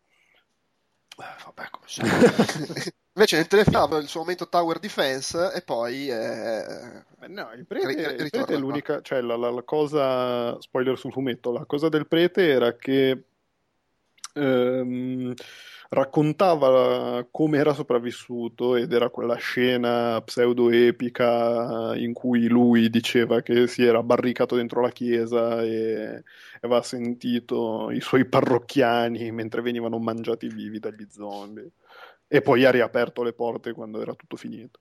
Eh, 1.18 1.44
vabbè, 1.44 1.68
sempre. 1.92 2.92
Invece 3.14 3.36
nel 3.36 3.46
telefono 3.46 3.98
il 3.98 4.08
suo 4.08 4.20
momento 4.20 4.48
Tower 4.48 4.78
Defense 4.78 5.52
e 5.54 5.62
poi... 5.62 6.08
eh, 6.08 7.04
Eh, 7.20 7.28
No, 7.28 7.52
il 7.54 7.66
prete, 7.66 7.86
Ri- 7.86 8.22
il 8.22 8.30
prete 8.30 8.54
è 8.54 8.56
l'unica, 8.56 9.00
cioè 9.02 9.20
la, 9.20 9.36
la- 9.36 9.50
la 9.50 9.62
cosa, 9.62 10.58
spoiler 10.60 10.98
sul 10.98 11.12
fumetto, 11.12 11.52
la 11.52 11.64
cosa 11.66 11.88
del 11.88 12.06
prete 12.08 12.48
era 12.48 12.74
che 12.76 13.24
ehm, 14.34 15.34
raccontava 15.90 17.26
come 17.30 17.58
era 17.58 17.74
sopravvissuto 17.74 18.76
ed 18.76 18.92
era 18.92 19.10
quella 19.10 19.34
scena 19.36 20.20
pseudo-epica 20.22 21.94
in 21.96 22.12
cui 22.14 22.46
lui 22.48 22.88
diceva 22.88 23.42
che 23.42 23.66
si 23.66 23.84
era 23.84 24.02
barricato 24.02 24.56
dentro 24.56 24.80
la 24.80 24.90
chiesa 24.90 25.62
e 25.62 26.22
aveva 26.62 26.82
sentito 26.82 27.90
i 27.90 28.00
suoi 28.00 28.24
parrocchiani 28.26 29.30
mentre 29.32 29.60
venivano 29.60 29.98
mangiati 29.98 30.48
vivi 30.48 30.78
dagli 30.78 31.06
zombie 31.10 31.70
e 32.34 32.40
poi 32.40 32.64
ha 32.64 32.70
riaperto 32.70 33.22
le 33.22 33.34
porte 33.34 33.74
quando 33.74 34.00
era 34.00 34.14
tutto 34.14 34.36
finito. 34.36 34.80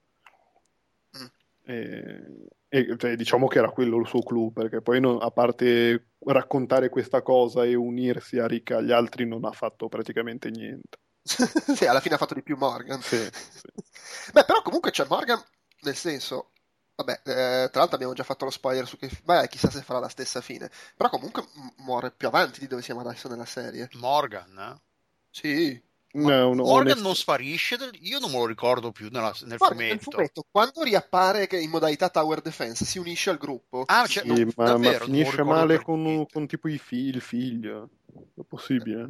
Mm. 1.17 1.25
E, 1.65 2.47
e, 2.69 2.95
cioè, 2.97 3.15
diciamo 3.17 3.47
che 3.47 3.57
era 3.57 3.71
quello 3.71 3.97
il 3.99 4.07
suo 4.07 4.21
clou, 4.23 4.53
perché 4.53 4.81
poi 4.81 5.01
no- 5.01 5.17
a 5.17 5.31
parte 5.31 6.11
raccontare 6.19 6.87
questa 6.87 7.21
cosa 7.21 7.65
e 7.65 7.75
unirsi 7.75 8.39
a 8.39 8.47
Rick 8.47 8.71
agli 8.71 8.93
altri 8.93 9.27
non 9.27 9.43
ha 9.43 9.51
fatto 9.51 9.89
praticamente 9.89 10.49
niente. 10.49 10.99
sì, 11.75 11.85
alla 11.85 11.99
fine 11.99 12.15
ha 12.15 12.17
fatto 12.17 12.35
di 12.35 12.41
più 12.41 12.55
Morgan. 12.55 13.01
Sì, 13.01 13.17
sì. 13.17 13.67
Beh, 14.31 14.45
però 14.45 14.61
comunque 14.61 14.91
c'è 14.91 15.05
Morgan, 15.09 15.43
nel 15.81 15.95
senso... 15.95 16.51
Vabbè, 16.95 17.21
eh, 17.25 17.69
tra 17.69 17.79
l'altro 17.79 17.95
abbiamo 17.95 18.13
già 18.13 18.23
fatto 18.23 18.45
lo 18.45 18.51
spoiler 18.51 18.87
su 18.87 18.95
che... 18.95 19.09
Beh, 19.25 19.49
chissà 19.49 19.69
se 19.69 19.81
farà 19.81 19.99
la 19.99 20.07
stessa 20.07 20.39
fine. 20.39 20.69
Però 20.95 21.09
comunque 21.09 21.41
m- 21.55 21.83
muore 21.83 22.11
più 22.11 22.27
avanti 22.27 22.61
di 22.61 22.67
dove 22.67 22.81
siamo 22.81 23.01
adesso 23.01 23.27
nella 23.27 23.45
serie. 23.45 23.89
Morgan, 23.93 24.57
eh? 24.57 24.81
Sì. 25.29 25.90
No, 26.13 26.53
no, 26.53 26.63
Morgan 26.63 26.87
onest- 26.87 27.01
non 27.01 27.15
sparisce, 27.15 27.77
io 28.01 28.19
non 28.19 28.31
me 28.31 28.37
lo 28.37 28.45
ricordo 28.45 28.91
più 28.91 29.07
nella- 29.09 29.33
nel 29.43 29.57
Guarda, 29.57 29.75
nel 29.75 29.87
fumetto. 29.99 30.11
fumetto, 30.11 30.45
quando 30.51 30.83
riappare 30.83 31.47
che 31.47 31.57
in 31.57 31.69
modalità 31.69 32.09
Tower 32.09 32.41
Defense, 32.41 32.83
si 32.83 32.99
unisce 32.99 33.29
al 33.29 33.37
gruppo. 33.37 33.83
Ah, 33.87 34.05
cioè, 34.05 34.23
sì, 34.23 34.27
non- 34.29 34.41
ma, 34.41 34.51
ma 34.57 34.63
davvero, 34.65 34.97
lo 34.99 35.05
finisce 35.05 35.43
male 35.43 35.81
con, 35.81 36.25
con 36.31 36.47
tipo 36.47 36.67
i 36.67 36.77
fi- 36.77 37.07
il 37.07 37.21
figlio. 37.21 37.89
È 38.35 38.41
possibile? 38.45 39.09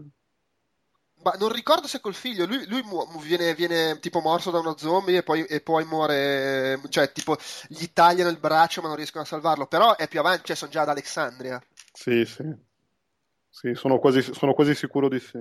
Ma 1.23 1.35
non 1.37 1.51
ricordo 1.51 1.87
se 1.87 1.99
col 1.99 2.15
figlio, 2.15 2.45
lui, 2.47 2.65
lui 2.67 2.81
mu- 2.81 3.19
viene, 3.21 3.53
viene 3.53 3.99
tipo 3.99 4.21
morso 4.21 4.49
da 4.49 4.57
uno 4.59 4.75
zombie 4.77 5.17
e 5.17 5.23
poi, 5.23 5.43
e 5.45 5.61
poi 5.61 5.85
muore, 5.85 6.81
cioè 6.89 7.11
tipo 7.11 7.37
gli 7.67 7.85
tagliano 7.93 8.29
il 8.31 8.39
braccio 8.39 8.81
ma 8.81 8.87
non 8.87 8.97
riescono 8.97 9.23
a 9.23 9.27
salvarlo, 9.27 9.67
però 9.67 9.95
è 9.95 10.07
più 10.07 10.19
avanti, 10.19 10.45
cioè 10.45 10.55
sono 10.55 10.71
già 10.71 10.81
ad 10.81 10.89
Alexandria. 10.89 11.61
Sì, 11.93 12.25
sì. 12.25 12.43
Sì, 13.49 13.73
sono 13.75 13.99
quasi, 13.99 14.21
sono 14.21 14.53
quasi 14.53 14.73
sicuro 14.73 15.09
di 15.09 15.19
sì. 15.19 15.37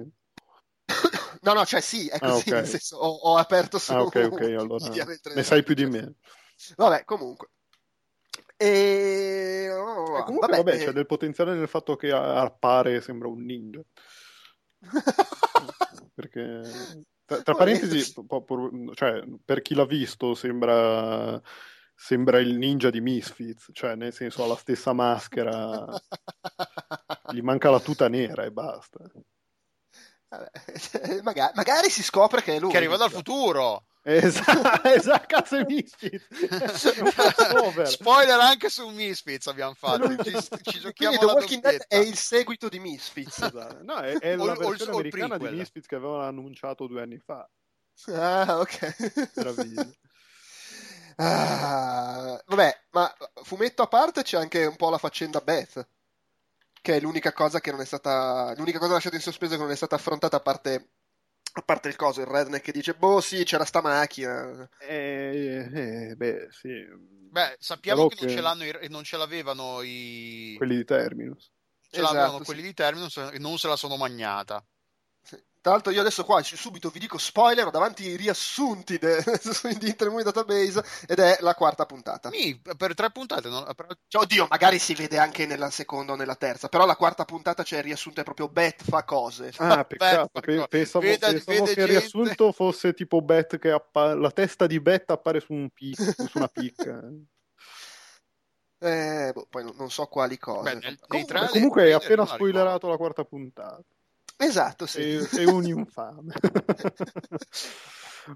No, 1.42 1.54
no, 1.54 1.64
cioè 1.64 1.80
sì, 1.80 2.08
è 2.08 2.18
Ah, 2.20 2.30
così, 2.30 2.50
ok. 2.50 2.54
nel 2.54 2.66
senso, 2.66 2.96
ho, 2.96 3.08
ho 3.08 3.36
aperto 3.36 3.78
su 3.78 3.92
Ah, 3.92 4.02
ok, 4.02 4.28
ok, 4.30 4.40
allora 4.58 4.88
ne 5.34 5.42
sai 5.42 5.62
più 5.62 5.74
di 5.74 5.86
me. 5.86 6.14
Vabbè, 6.76 7.04
comunque. 7.04 7.48
E... 8.56 9.64
Eh, 9.70 10.22
comunque, 10.24 10.56
vabbè, 10.56 10.74
eh, 10.74 10.78
c'è 10.78 10.92
del 10.92 11.06
potenziale 11.06 11.54
nel 11.54 11.68
fatto 11.68 11.96
che 11.96 12.12
appare 12.12 13.00
sembra 13.00 13.28
un 13.28 13.42
ninja. 13.42 13.80
Perché, 16.14 16.60
tra, 17.24 17.40
tra 17.40 17.54
parentesi, 17.54 18.12
cioè, 18.94 19.22
per 19.42 19.62
chi 19.62 19.74
l'ha 19.74 19.86
visto, 19.86 20.34
sembra, 20.34 21.40
sembra 21.94 22.38
il 22.38 22.58
ninja 22.58 22.90
di 22.90 23.00
Misfits, 23.00 23.70
cioè 23.72 23.94
nel 23.94 24.12
senso 24.12 24.44
ha 24.44 24.46
la 24.46 24.56
stessa 24.56 24.92
maschera, 24.92 25.86
gli 27.32 27.40
manca 27.40 27.70
la 27.70 27.80
tuta 27.80 28.08
nera 28.08 28.44
e 28.44 28.50
basta. 28.50 28.98
Vabbè, 30.30 31.22
magari, 31.22 31.52
magari 31.56 31.90
si 31.90 32.02
scopre 32.04 32.42
che 32.42 32.54
è 32.54 32.58
lui. 32.60 32.70
Che 32.70 32.76
arriva 32.76 32.96
dal 32.96 33.10
futuro. 33.10 33.86
Esatto, 34.02 34.82
esatto, 34.88 35.26
cazzo 35.26 35.56
è 35.56 35.64
Misfits! 35.66 36.24
È 36.96 37.00
un 37.00 37.10
crossover. 37.10 37.88
Spoiler 37.88 38.38
anche 38.38 38.70
su 38.70 38.88
Misfits 38.88 39.46
abbiamo 39.48 39.74
fatto. 39.74 40.08
Ci, 40.22 40.30
ci 40.62 40.78
giochiamo 40.78 41.16
Quindi 41.16 41.18
The 41.18 41.26
la 41.26 41.32
Walking 41.32 41.62
Dead 41.62 41.84
è 41.86 41.96
il 41.96 42.16
seguito 42.16 42.68
di 42.68 42.78
Misfits. 42.78 43.38
Esatto. 43.42 43.82
No, 43.82 43.96
è, 43.98 44.16
è 44.18 44.38
O- 44.38 44.44
la 44.46 44.54
versione 44.54 44.92
o 44.92 45.00
il 45.00 45.00
americana 45.00 45.36
di. 45.36 45.48
Misfits 45.48 45.86
che 45.86 45.96
avevano 45.96 46.22
annunciato 46.22 46.86
due 46.86 47.02
anni 47.02 47.18
fa. 47.18 47.46
Ah, 48.06 48.58
ok. 48.60 49.32
Meraviglia. 49.34 49.86
Ah, 51.16 52.42
vabbè, 52.46 52.80
ma 52.92 53.14
fumetto 53.42 53.82
a 53.82 53.86
parte 53.86 54.22
c'è 54.22 54.38
anche 54.38 54.64
un 54.64 54.76
po' 54.76 54.88
la 54.88 54.96
faccenda 54.96 55.40
Beth, 55.40 55.86
che 56.80 56.96
è 56.96 57.00
l'unica 57.00 57.32
cosa 57.32 57.60
che 57.60 57.70
non 57.70 57.80
è 57.80 57.84
stata, 57.84 58.54
l'unica 58.56 58.78
cosa 58.78 58.94
lasciata 58.94 59.16
in 59.16 59.22
sospeso 59.22 59.56
che 59.56 59.62
non 59.62 59.70
è 59.70 59.76
stata 59.76 59.96
affrontata 59.96 60.36
a 60.36 60.40
parte, 60.40 60.90
a 61.52 61.62
parte 61.62 61.88
il 61.88 61.96
coso, 61.96 62.20
il 62.20 62.26
redneck 62.26 62.64
che 62.64 62.72
dice, 62.72 62.94
boh 62.94 63.20
sì, 63.20 63.44
c'era 63.44 63.64
sta 63.64 63.80
macchina. 63.82 64.68
Eh, 64.78 65.68
eh, 65.72 66.14
beh, 66.16 66.48
sì. 66.50 66.84
Beh, 67.30 67.56
sappiamo 67.60 68.06
Però 68.08 68.20
che, 68.20 68.26
Non, 68.26 68.34
ce 68.34 68.40
l'hanno 68.40 68.64
i- 68.64 68.88
non 68.88 69.04
ce 69.04 69.16
l'avevano 69.16 69.82
i... 69.82 70.54
Quelli 70.56 70.76
di 70.76 70.84
Terminus. 70.84 71.50
ce 71.90 72.00
l'avevano 72.00 72.28
Esatto, 72.28 72.44
quelli 72.44 72.60
sì. 72.62 72.66
di 72.68 72.74
Terminus 72.74 73.16
e 73.32 73.38
non 73.38 73.58
se 73.58 73.68
la 73.68 73.76
sono 73.76 73.96
magnata. 73.96 74.64
Tra 75.62 75.72
l'altro 75.72 75.92
io 75.92 76.00
adesso 76.00 76.24
qua 76.24 76.42
subito 76.42 76.88
vi 76.88 76.98
dico 76.98 77.18
spoiler, 77.18 77.66
ho 77.66 77.70
davanti 77.70 78.04
i 78.08 78.16
riassunti 78.16 78.96
de- 78.96 79.22
di 79.78 79.88
Intermovie 79.88 80.24
Database 80.24 80.82
ed 81.06 81.18
è 81.18 81.36
la 81.40 81.54
quarta 81.54 81.84
puntata. 81.84 82.30
Mi, 82.30 82.58
per 82.58 82.94
tre 82.94 83.10
puntate, 83.10 83.50
non- 83.50 83.66
per- 83.74 83.98
Cioè, 84.08 84.22
oddio, 84.22 84.46
magari 84.48 84.78
si 84.78 84.94
vede 84.94 85.18
anche 85.18 85.44
nella 85.44 85.68
seconda 85.68 86.12
o 86.12 86.16
nella 86.16 86.34
terza, 86.36 86.68
però 86.68 86.86
la 86.86 86.96
quarta 86.96 87.26
puntata 87.26 87.62
c'è 87.62 87.76
il 87.76 87.82
riassunto 87.82 88.22
è 88.22 88.24
proprio 88.24 88.48
Beth 88.48 88.84
fa 88.84 89.04
cose. 89.04 89.52
Ah, 89.58 89.84
peccato. 89.84 90.30
Beh, 90.32 90.40
pe- 90.40 90.66
pensavo, 90.68 91.04
veda- 91.04 91.26
pensavo 91.26 91.50
vede 91.52 91.64
che 91.64 91.70
il 91.70 91.86
gente. 91.86 91.90
riassunto 91.98 92.52
fosse 92.52 92.94
tipo 92.94 93.20
Beth 93.20 93.58
che 93.58 93.70
appa- 93.70 94.14
la 94.14 94.30
testa 94.30 94.66
di 94.66 94.80
Beth 94.80 95.10
appare 95.10 95.40
su, 95.40 95.52
un 95.52 95.68
picco, 95.68 96.02
su 96.04 96.30
una 96.38 96.48
picca. 96.48 97.02
Eh, 98.82 99.32
boh, 99.34 99.46
poi 99.50 99.62
non, 99.62 99.74
non 99.76 99.90
so 99.90 100.06
quali 100.06 100.38
cose. 100.38 100.62
Beh, 100.62 100.74
nel- 100.80 100.82
nei 101.08 101.24
Comunque- 101.26 101.48
comunque 101.48 101.82
hai 101.82 101.92
appena 101.92 102.24
spoilerato 102.24 102.88
la 102.88 102.96
quarta 102.96 103.24
puntata. 103.24 103.84
Esatto, 104.42 104.86
sì. 104.86 105.02
Sei, 105.02 105.26
sei 105.26 105.44
un 105.44 105.66
infame. 105.66 106.32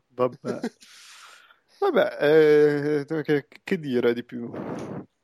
Vabbè. 0.08 0.60
Vabbè, 1.78 3.04
eh, 3.08 3.22
che, 3.22 3.46
che 3.64 3.78
dire 3.78 4.12
di 4.12 4.22
più? 4.22 4.50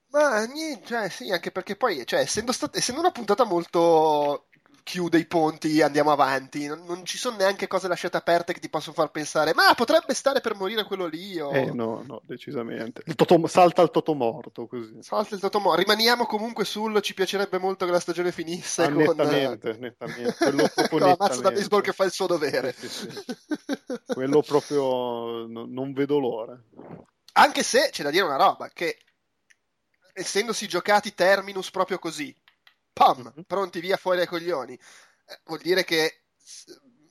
Ma 0.08 0.44
niente, 0.46 0.86
cioè, 0.86 1.08
sì, 1.10 1.30
anche 1.30 1.50
perché 1.52 1.76
poi, 1.76 2.04
cioè, 2.06 2.20
essendo, 2.20 2.52
stat- 2.52 2.76
essendo 2.76 3.00
una 3.00 3.12
puntata 3.12 3.44
molto 3.44 4.48
chiude 4.82 5.18
i 5.18 5.26
ponti, 5.26 5.80
andiamo 5.82 6.10
avanti, 6.12 6.66
non, 6.66 6.84
non 6.86 7.04
ci 7.04 7.18
sono 7.18 7.36
neanche 7.36 7.66
cose 7.66 7.88
lasciate 7.88 8.16
aperte 8.16 8.52
che 8.52 8.60
ti 8.60 8.68
possono 8.68 8.94
far 8.94 9.10
pensare, 9.10 9.54
ma 9.54 9.72
potrebbe 9.74 10.14
stare 10.14 10.40
per 10.40 10.54
morire 10.54 10.84
quello 10.84 11.06
lì, 11.06 11.38
o... 11.40 11.52
Eh 11.52 11.66
no, 11.72 12.02
no, 12.06 12.20
decisamente. 12.24 13.02
Il 13.06 13.14
toto- 13.14 13.46
salta 13.46 13.82
il 13.82 13.90
totomorto 13.90 14.66
così. 14.66 14.98
Salta 15.02 15.34
il 15.34 15.40
Totomo. 15.40 15.74
Rimaniamo 15.74 16.26
comunque 16.26 16.64
sul 16.64 17.00
ci 17.02 17.14
piacerebbe 17.14 17.58
molto 17.58 17.84
che 17.84 17.92
la 17.92 18.00
stagione 18.00 18.32
finisse 18.32 18.82
Ah, 18.84 18.92
con... 18.92 18.96
nettamente, 19.02 19.76
nettamente. 19.78 20.34
Quello 20.38 20.68
proprio 20.74 20.88
con 20.88 21.00
la 21.00 21.06
mazza 21.06 21.16
da 21.16 21.28
nettamente. 21.34 21.54
baseball 21.54 21.80
che 21.82 21.92
fa 21.92 22.04
il 22.04 22.12
suo 22.12 22.26
dovere. 22.26 22.74
Sì, 22.78 22.88
sì, 22.88 23.10
sì. 23.10 23.24
Quello 24.06 24.42
proprio 24.42 25.46
no- 25.46 25.66
non 25.68 25.92
vedo 25.92 26.18
l'ora. 26.18 26.60
Anche 27.32 27.62
se 27.62 27.88
c'è 27.90 28.02
da 28.02 28.10
dire 28.10 28.24
una 28.24 28.36
roba, 28.36 28.68
che 28.72 28.98
essendosi 30.12 30.66
giocati 30.66 31.14
terminus 31.14 31.70
proprio 31.70 31.98
così, 31.98 32.34
pam, 32.92 33.32
Mhm. 33.36 33.42
pronti 33.46 33.80
via 33.80 33.96
fuori 33.96 34.18
dai 34.18 34.26
coglioni, 34.26 34.74
eh, 34.74 35.40
vuol 35.44 35.60
dire 35.60 35.84
che 35.84 36.24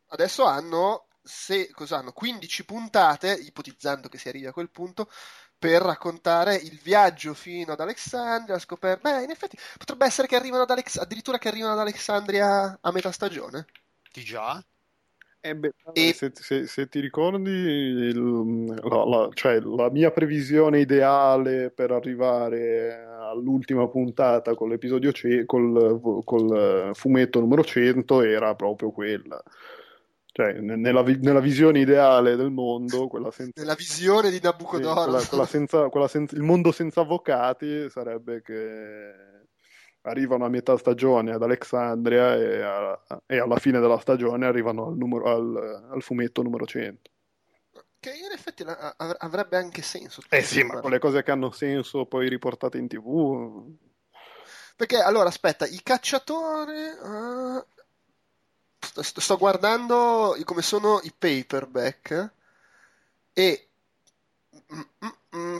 adesso 0.07 0.45
hanno, 0.45 1.07
se, 1.21 1.69
cosa 1.71 1.97
hanno, 1.97 2.11
15 2.13 2.65
puntate, 2.65 3.31
ipotizzando 3.33 4.09
che 4.09 4.17
si 4.17 4.27
arrivi 4.29 4.47
a 4.47 4.51
quel 4.53 4.69
punto, 4.69 5.09
per 5.57 5.81
raccontare 5.81 6.55
il 6.55 6.79
viaggio 6.81 7.33
fino 7.33 7.73
ad 7.73 7.79
Alexandria, 7.81 8.53
la 8.55 8.59
scoperta... 8.61 9.09
Beh, 9.09 9.23
in 9.23 9.29
effetti 9.31 9.57
potrebbe 9.77 10.05
essere 10.05 10.27
che 10.27 10.35
arrivano 10.37 10.63
ad 10.63 10.69
Alex... 10.71 10.97
addirittura 10.97 11.37
che 11.37 11.49
arrivano 11.49 11.73
ad 11.73 11.79
Alexandria 11.79 12.77
a 12.81 12.91
metà 12.91 13.11
stagione. 13.11 13.67
Di 14.13 14.23
già? 14.23 14.63
Eh 15.41 15.55
beh, 15.55 15.71
E- 15.93 16.13
se, 16.13 16.31
se- 16.33 16.67
se 16.67 16.87
ti 16.89 16.99
ricordi, 16.99 17.49
il- 17.49 18.65
la, 18.83 19.05
la- 19.05 19.29
cioè, 19.33 19.59
la 19.61 19.89
mia 19.89 20.11
previsione 20.11 20.81
ideale 20.81 21.71
per 21.71 21.91
arrivare 21.91 23.05
all'ultima 23.05 23.87
puntata 23.87 24.53
con 24.55 24.67
l'episodio 24.67 25.13
ce- 25.13 25.45
col, 25.45 26.21
col 26.25 26.91
fumetto 26.93 27.39
numero 27.39 27.63
100 27.63 28.21
era 28.21 28.53
proprio 28.55 28.91
quella. 28.91 29.41
Cioè, 30.31 30.59
nella, 30.59 31.03
nella, 31.03 31.39
visione 31.39 31.79
ideale 31.79 32.35
del 32.35 32.51
mondo, 32.51 33.07
quella 33.07 33.31
senza... 33.31 33.59
nella 33.61 33.75
visione 33.75 34.29
di 34.29 34.39
Nabucodonosor, 34.41 35.03
sì, 35.03 35.09
quella, 35.09 35.27
quella 35.27 35.45
senza, 35.45 35.89
quella 35.89 36.07
senza, 36.07 36.35
il 36.35 36.43
mondo 36.43 36.71
senza 36.71 37.01
avvocati 37.01 37.89
sarebbe 37.89 38.41
che 38.41 39.38
arrivano 40.01 40.45
a 40.45 40.49
metà 40.49 40.77
stagione 40.77 41.33
ad 41.33 41.43
Alexandria 41.43 42.35
e, 42.35 42.61
a, 42.61 43.23
e 43.25 43.39
alla 43.39 43.57
fine 43.57 43.79
della 43.79 43.99
stagione 43.99 44.45
arrivano 44.45 44.87
al, 44.87 44.97
numero, 44.97 45.25
al, 45.25 45.87
al, 45.91 46.01
fumetto 46.01 46.41
numero 46.41 46.65
100. 46.65 47.09
Che 47.99 48.09
in 48.09 48.31
effetti 48.31 48.63
avrebbe 48.63 49.57
anche 49.57 49.81
senso. 49.81 50.21
Eh 50.29 50.41
sì, 50.41 50.63
ma 50.63 50.79
con 50.79 50.91
le 50.91 50.99
cose 50.99 51.21
che 51.21 51.31
hanno 51.31 51.51
senso 51.51 52.05
poi 52.05 52.29
riportate 52.29 52.77
in 52.77 52.87
tv. 52.87 53.75
Perché 54.77 54.97
allora 55.01 55.27
aspetta, 55.27 55.65
i 55.65 55.81
cacciatori. 55.83 56.79
Uh, 57.03 57.63
sto, 58.79 59.19
sto 59.19 59.37
guardando 59.37 60.37
come 60.45 60.61
sono 60.61 61.01
i 61.03 61.13
paperback 61.17 62.31
e 63.33 63.68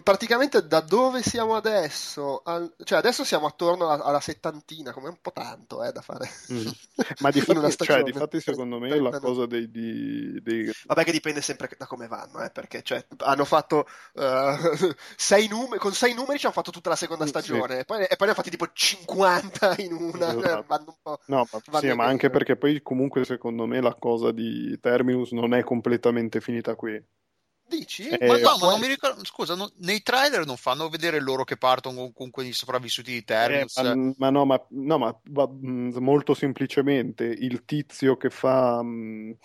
praticamente 0.03 0.65
da 0.65 0.81
dove 0.81 1.21
siamo 1.21 1.55
adesso, 1.55 2.41
al... 2.43 2.73
cioè 2.83 2.97
adesso 2.97 3.23
siamo 3.23 3.47
attorno 3.47 3.89
alla, 3.89 4.03
alla 4.03 4.19
settantina, 4.19 4.91
come 4.91 5.09
un 5.09 5.17
po' 5.21 5.31
tanto 5.31 5.83
eh, 5.83 5.91
da 5.91 6.01
fare. 6.01 6.27
Mm. 6.51 6.67
Ma 7.19 7.29
di 7.29 7.41
fatti, 7.41 7.85
cioè, 7.85 8.03
di 8.03 8.11
fatti, 8.11 8.41
secondo 8.41 8.79
me 8.79 8.99
la 8.99 9.19
cosa 9.19 9.45
dei, 9.45 9.69
dei, 9.69 10.39
dei, 10.41 10.71
Vabbè 10.85 11.03
che 11.03 11.11
dipende 11.11 11.41
sempre 11.41 11.69
da 11.77 11.85
come 11.85 12.07
vanno, 12.07 12.43
eh, 12.43 12.49
perché 12.49 12.81
cioè, 12.81 13.05
hanno 13.17 13.45
fatto 13.45 13.87
uh, 14.13 14.93
sei 15.15 15.47
numeri, 15.47 15.79
con 15.79 15.93
sei 15.93 16.13
numeri 16.13 16.39
ci 16.39 16.45
hanno 16.45 16.55
fatto 16.55 16.71
tutta 16.71 16.89
la 16.89 16.95
seconda 16.95 17.25
stagione 17.25 17.75
sì. 17.75 17.79
e, 17.81 17.85
poi, 17.85 18.03
e, 18.03 18.07
poi, 18.07 18.17
ne 18.19 18.25
hanno 18.25 18.33
fatti 18.33 18.49
tipo 18.49 18.67
50 18.71 19.75
in 19.77 19.93
una. 19.93 20.35
Esatto. 20.35 20.65
Un 20.69 21.17
no, 21.25 21.47
ma, 21.71 21.79
sì, 21.79 21.93
ma 21.93 22.05
anche 22.05 22.29
perché 22.29 22.55
poi 22.55 22.81
comunque 22.81 23.23
secondo 23.25 23.65
me 23.65 23.81
la 23.81 23.93
cosa 23.93 24.31
di 24.31 24.77
Terminus 24.79 25.31
non 25.31 25.53
è 25.53 25.63
completamente 25.63 26.41
finita 26.41 26.75
qui. 26.75 27.01
Dici? 27.69 28.08
Eh, 28.08 28.25
ma 28.25 28.38
no, 28.38 28.58
ma 28.60 28.69
non 28.71 28.79
mi 28.79 28.88
ricordo. 28.88 29.23
Scusa, 29.23 29.55
non, 29.55 29.69
nei 29.77 30.01
trailer 30.01 30.45
non 30.45 30.58
fanno 30.58 30.89
vedere 30.89 31.19
loro 31.19 31.43
che 31.43 31.55
partono 31.55 32.12
con 32.12 32.32
quei 32.32 32.51
sopravvissuti 32.51 33.12
di 33.12 33.23
Terminus. 33.23 33.77
Eh, 33.77 33.95
ma, 33.95 34.13
ma, 34.17 34.29
no, 34.32 34.45
ma, 34.45 34.65
no, 34.69 34.97
ma 34.97 35.19
va, 35.25 35.47
mm, 35.47 35.97
molto 35.99 36.34
semplicemente 36.34 37.25
il 37.25 37.63
tizio 37.65 38.17
che 38.17 38.29
fa. 38.29 38.82
Mh, 38.82 39.38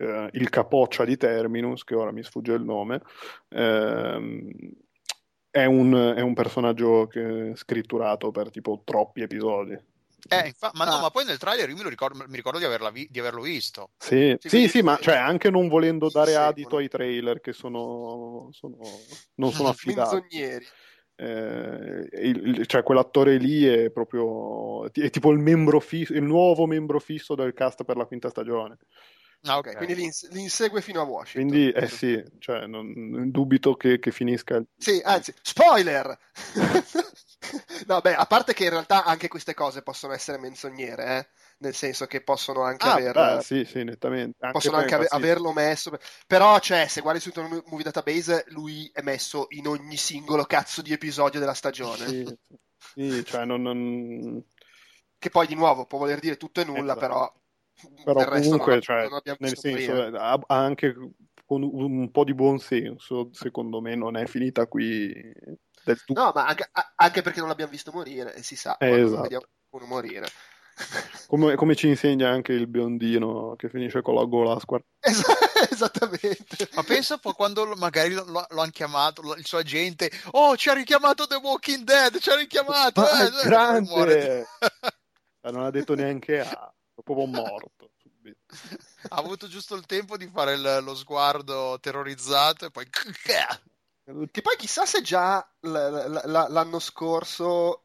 eh, 0.00 0.30
il 0.32 0.48
capoccia 0.48 1.04
di 1.04 1.16
Terminus, 1.16 1.84
che 1.84 1.94
ora 1.94 2.10
mi 2.10 2.22
sfugge 2.22 2.54
il 2.54 2.64
nome, 2.64 3.02
ehm, 3.50 4.50
è, 5.50 5.64
un, 5.66 6.14
è 6.16 6.20
un 6.20 6.34
personaggio 6.34 7.06
che, 7.06 7.52
scritturato 7.54 8.30
per 8.30 8.50
tipo 8.50 8.80
troppi 8.84 9.20
episodi. 9.20 9.78
Eh, 10.28 10.46
infa- 10.48 10.70
ma 10.74 10.84
no, 10.84 10.92
ah. 10.96 11.00
ma 11.00 11.10
poi 11.10 11.24
nel 11.24 11.38
trailer 11.38 11.68
io 11.68 11.76
mi 11.76 11.88
ricordo, 11.88 12.24
mi 12.26 12.36
ricordo 12.36 12.58
di, 12.58 12.66
vi- 12.92 13.08
di, 13.10 13.18
averlo 13.18 13.42
visto. 13.42 13.90
Sì, 13.98 14.36
sì, 14.38 14.48
sì, 14.48 14.68
sì 14.68 14.82
ma 14.82 14.98
cioè, 15.00 15.16
anche 15.16 15.50
non 15.50 15.68
volendo 15.68 16.08
dare 16.10 16.34
adito 16.34 16.76
ai 16.76 16.88
trailer 16.88 17.40
che 17.40 17.52
sono, 17.52 18.48
sono 18.52 18.78
non 19.34 19.52
sono 19.52 19.68
affidati. 19.70 20.68
Eh, 21.16 22.08
il, 22.12 22.66
cioè 22.66 22.82
quell'attore 22.82 23.36
lì 23.36 23.66
è 23.66 23.90
proprio 23.90 24.90
è 24.90 25.10
tipo 25.10 25.30
il 25.32 25.38
membro 25.38 25.78
fisso, 25.78 26.14
il 26.14 26.22
nuovo 26.22 26.66
membro 26.66 26.98
fisso 26.98 27.34
del 27.34 27.52
cast 27.52 27.84
per 27.84 27.96
la 27.96 28.06
quinta 28.06 28.30
stagione. 28.30 28.78
Ah, 29.44 29.56
ok, 29.56 29.76
quindi 29.76 29.94
li, 29.94 30.04
ins- 30.04 30.28
li, 30.32 30.42
insegue 30.42 30.82
fino 30.82 31.00
a 31.00 31.04
Washington. 31.04 31.48
Quindi, 31.48 31.70
eh 31.70 31.88
sì, 31.88 32.22
cioè, 32.38 32.66
non, 32.66 33.30
dubito 33.30 33.74
che, 33.74 33.98
che 33.98 34.10
finisca. 34.10 34.62
Sì, 34.76 35.00
anzi, 35.02 35.32
spoiler! 35.40 36.18
no, 37.86 38.00
beh, 38.00 38.14
a 38.14 38.26
parte 38.26 38.52
che 38.54 38.64
in 38.64 38.70
realtà 38.70 39.04
anche 39.04 39.28
queste 39.28 39.54
cose 39.54 39.82
possono 39.82 40.12
essere 40.12 40.38
menzognere, 40.38 41.18
eh? 41.18 41.28
nel 41.58 41.74
senso 41.74 42.06
che 42.06 42.22
possono 42.22 42.62
anche 42.62 42.86
ah, 42.86 42.92
aver... 42.94 43.12
Beh, 43.12 43.42
sì, 43.42 43.64
sì, 43.64 43.84
nettamente. 43.84 44.36
Anche 44.40 44.52
possono 44.52 44.76
anche 44.78 44.94
ave- 44.94 45.08
averlo 45.08 45.52
messo. 45.52 45.96
Però, 46.26 46.58
cioè, 46.58 46.86
se 46.86 47.00
guardi 47.00 47.20
su 47.20 47.30
Movie 47.34 47.84
Database, 47.84 48.44
lui 48.48 48.90
è 48.92 49.02
messo 49.02 49.46
in 49.50 49.66
ogni 49.66 49.96
singolo 49.96 50.44
cazzo 50.44 50.82
di 50.82 50.92
episodio 50.92 51.40
della 51.40 51.54
stagione. 51.54 52.06
Sì, 52.06 52.38
sì 52.78 53.24
cioè, 53.24 53.44
non, 53.44 53.62
non... 53.62 54.42
Che 55.18 55.30
poi, 55.30 55.46
di 55.46 55.54
nuovo, 55.54 55.86
può 55.86 55.98
voler 55.98 56.18
dire 56.18 56.36
tutto 56.36 56.60
e 56.60 56.64
nulla, 56.64 56.92
esatto. 56.92 56.98
però... 57.00 57.38
Però 58.04 58.24
comunque, 58.24 58.72
non, 58.72 58.82
cioè, 58.82 59.08
non 59.08 59.20
nel 59.38 59.56
senso, 59.56 60.02
ha 60.14 60.38
anche 60.48 60.94
con 61.46 61.62
un 61.62 62.10
po' 62.10 62.24
di 62.24 62.34
buon 62.34 62.58
senso, 62.58 63.30
secondo 63.32 63.80
me, 63.80 63.94
non 63.94 64.18
è 64.18 64.26
finita 64.26 64.66
qui 64.66 65.10
del 65.84 66.02
tutto. 66.04 66.20
No, 66.20 66.32
ma 66.34 66.46
anche, 66.46 66.70
anche, 66.96 67.22
perché 67.22 67.40
non 67.40 67.48
l'abbiamo 67.48 67.70
visto 67.70 67.92
morire, 67.92 68.34
e 68.34 68.42
si 68.42 68.56
sa, 68.56 68.76
eh, 68.78 69.00
esatto. 69.00 69.22
vediamo 69.22 69.44
uno 69.70 69.86
morire. 69.86 70.28
Come, 71.26 71.54
come, 71.56 71.76
ci 71.76 71.88
insegna 71.88 72.30
anche 72.30 72.52
il 72.52 72.66
biondino 72.66 73.54
che 73.56 73.68
finisce 73.68 74.00
con 74.02 74.14
la 74.14 74.24
gola 74.24 74.54
a 74.54 74.60
squartare. 74.60 74.90
Es- 74.98 75.22
esattamente. 75.70 76.68
Ma 76.72 76.82
pensa 76.82 77.18
poi 77.18 77.34
quando 77.34 77.66
magari 77.76 78.14
lo, 78.14 78.24
lo, 78.24 78.46
lo 78.48 78.60
hanno 78.62 78.70
chiamato, 78.70 79.22
lo, 79.22 79.34
il 79.34 79.44
suo 79.44 79.58
agente, 79.58 80.10
oh 80.32 80.56
ci 80.56 80.70
ha 80.70 80.72
richiamato 80.72 81.26
The 81.26 81.36
Walking 81.36 81.84
Dead, 81.84 82.18
ci 82.18 82.30
ha 82.30 82.36
richiamato. 82.36 83.02
Ma 83.02 83.26
eh, 83.26 83.46
grande! 83.46 84.46
non 85.42 85.64
ha 85.64 85.70
detto 85.70 85.94
neanche 85.94 86.40
A, 86.40 86.72
è 86.94 87.02
proprio 87.02 87.26
morto. 87.26 87.90
Ha 89.08 89.16
avuto 89.16 89.48
giusto 89.48 89.74
il 89.74 89.86
tempo 89.86 90.16
di 90.16 90.28
fare 90.28 90.54
il, 90.54 90.80
lo 90.82 90.94
sguardo 90.94 91.78
terrorizzato 91.80 92.66
e 92.66 92.70
poi... 92.70 92.88
Che 94.04 94.42
poi 94.42 94.56
chissà 94.56 94.86
se 94.86 95.02
già 95.02 95.46
l- 95.60 95.68
l- 95.68 96.46
l'anno 96.48 96.78
scorso 96.78 97.84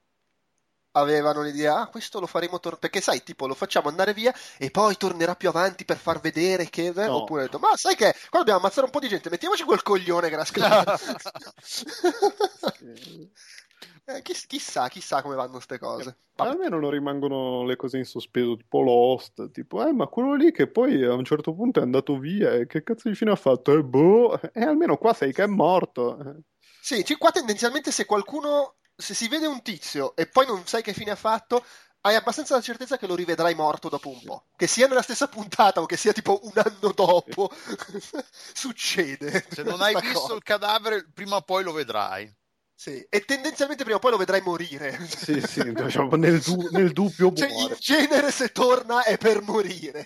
avevano 0.91 1.41
l'idea, 1.41 1.81
ah, 1.81 1.87
questo 1.87 2.19
lo 2.19 2.25
faremo 2.25 2.59
tornare, 2.59 2.79
perché 2.79 3.01
sai, 3.01 3.21
tipo, 3.23 3.47
lo 3.47 3.53
facciamo 3.53 3.89
andare 3.89 4.13
via 4.13 4.33
e 4.57 4.71
poi 4.71 4.95
tornerà 4.97 5.35
più 5.35 5.49
avanti 5.49 5.85
per 5.85 5.97
far 5.97 6.19
vedere 6.21 6.69
che... 6.69 6.91
No. 6.95 7.17
Oppure, 7.17 7.49
ma 7.59 7.75
sai 7.75 7.95
che, 7.95 8.15
qua 8.29 8.39
dobbiamo 8.39 8.59
ammazzare 8.59 8.85
un 8.85 8.91
po' 8.91 8.99
di 8.99 9.09
gente, 9.09 9.29
mettiamoci 9.29 9.63
quel 9.63 9.83
coglione 9.83 10.29
che 10.29 10.35
l'ha 10.35 10.45
scritto. 10.45 10.67
eh, 14.05 14.21
chiss- 14.21 14.47
chissà, 14.47 14.87
chissà 14.87 15.21
come 15.21 15.35
vanno 15.35 15.53
queste 15.53 15.77
cose. 15.77 16.17
Vabbè. 16.35 16.49
Almeno 16.49 16.79
non 16.79 16.91
rimangono 16.91 17.63
le 17.65 17.75
cose 17.75 17.97
in 17.97 18.05
sospeso, 18.05 18.55
tipo 18.55 18.81
Lost, 18.81 19.51
tipo, 19.51 19.85
eh, 19.85 19.93
ma 19.93 20.07
quello 20.07 20.35
lì 20.35 20.51
che 20.51 20.67
poi 20.67 21.03
a 21.03 21.13
un 21.13 21.23
certo 21.23 21.53
punto 21.53 21.79
è 21.79 21.83
andato 21.83 22.17
via, 22.17 22.53
e 22.53 22.67
che 22.67 22.83
cazzo 22.83 23.09
di 23.09 23.15
fine 23.15 23.31
ha 23.31 23.35
fatto? 23.35 23.71
Eh, 23.71 23.83
boh, 23.83 24.39
e 24.41 24.51
eh, 24.53 24.63
almeno 24.65 24.97
qua 24.97 25.13
sai 25.13 25.33
che 25.33 25.43
è 25.43 25.47
morto. 25.47 26.43
Sì, 26.81 27.03
qua 27.17 27.31
tendenzialmente 27.31 27.91
se 27.91 28.05
qualcuno 28.05 28.75
se 28.95 29.13
si 29.13 29.27
vede 29.27 29.45
un 29.45 29.61
tizio 29.61 30.15
e 30.15 30.27
poi 30.27 30.45
non 30.45 30.65
sai 30.65 30.81
che 30.81 30.93
fine 30.93 31.11
ha 31.11 31.15
fatto, 31.15 31.63
hai 32.01 32.15
abbastanza 32.15 32.55
la 32.55 32.61
certezza 32.61 32.97
che 32.97 33.07
lo 33.07 33.15
rivedrai 33.15 33.55
morto 33.55 33.89
dopo 33.89 34.09
un 34.09 34.21
po'. 34.23 34.45
Che 34.55 34.67
sia 34.67 34.87
nella 34.87 35.01
stessa 35.01 35.27
puntata 35.27 35.81
o 35.81 35.85
che 35.85 35.97
sia 35.97 36.13
tipo 36.13 36.39
un 36.43 36.51
anno 36.53 36.91
dopo, 36.93 37.51
succede. 38.53 39.45
Se 39.49 39.63
non 39.63 39.81
hai 39.81 39.95
visto 39.99 40.19
cosa. 40.19 40.35
il 40.35 40.43
cadavere, 40.43 41.09
prima 41.11 41.37
o 41.37 41.41
poi 41.41 41.63
lo 41.63 41.71
vedrai. 41.71 42.31
Sì, 42.77 43.05
e 43.09 43.21
tendenzialmente 43.21 43.83
prima 43.83 43.97
o 43.97 44.01
poi 44.01 44.11
lo 44.11 44.17
vedrai 44.17 44.41
morire. 44.41 44.99
Sì, 45.07 45.39
sì, 45.41 45.71
diciamo, 45.73 46.15
nel, 46.17 46.39
du- 46.41 46.67
nel 46.71 46.91
dubbio 46.91 47.33
cioè, 47.33 47.49
in 47.49 47.75
genere 47.79 48.31
se 48.31 48.51
torna 48.51 49.03
è 49.03 49.17
per 49.17 49.41
morire. 49.41 50.05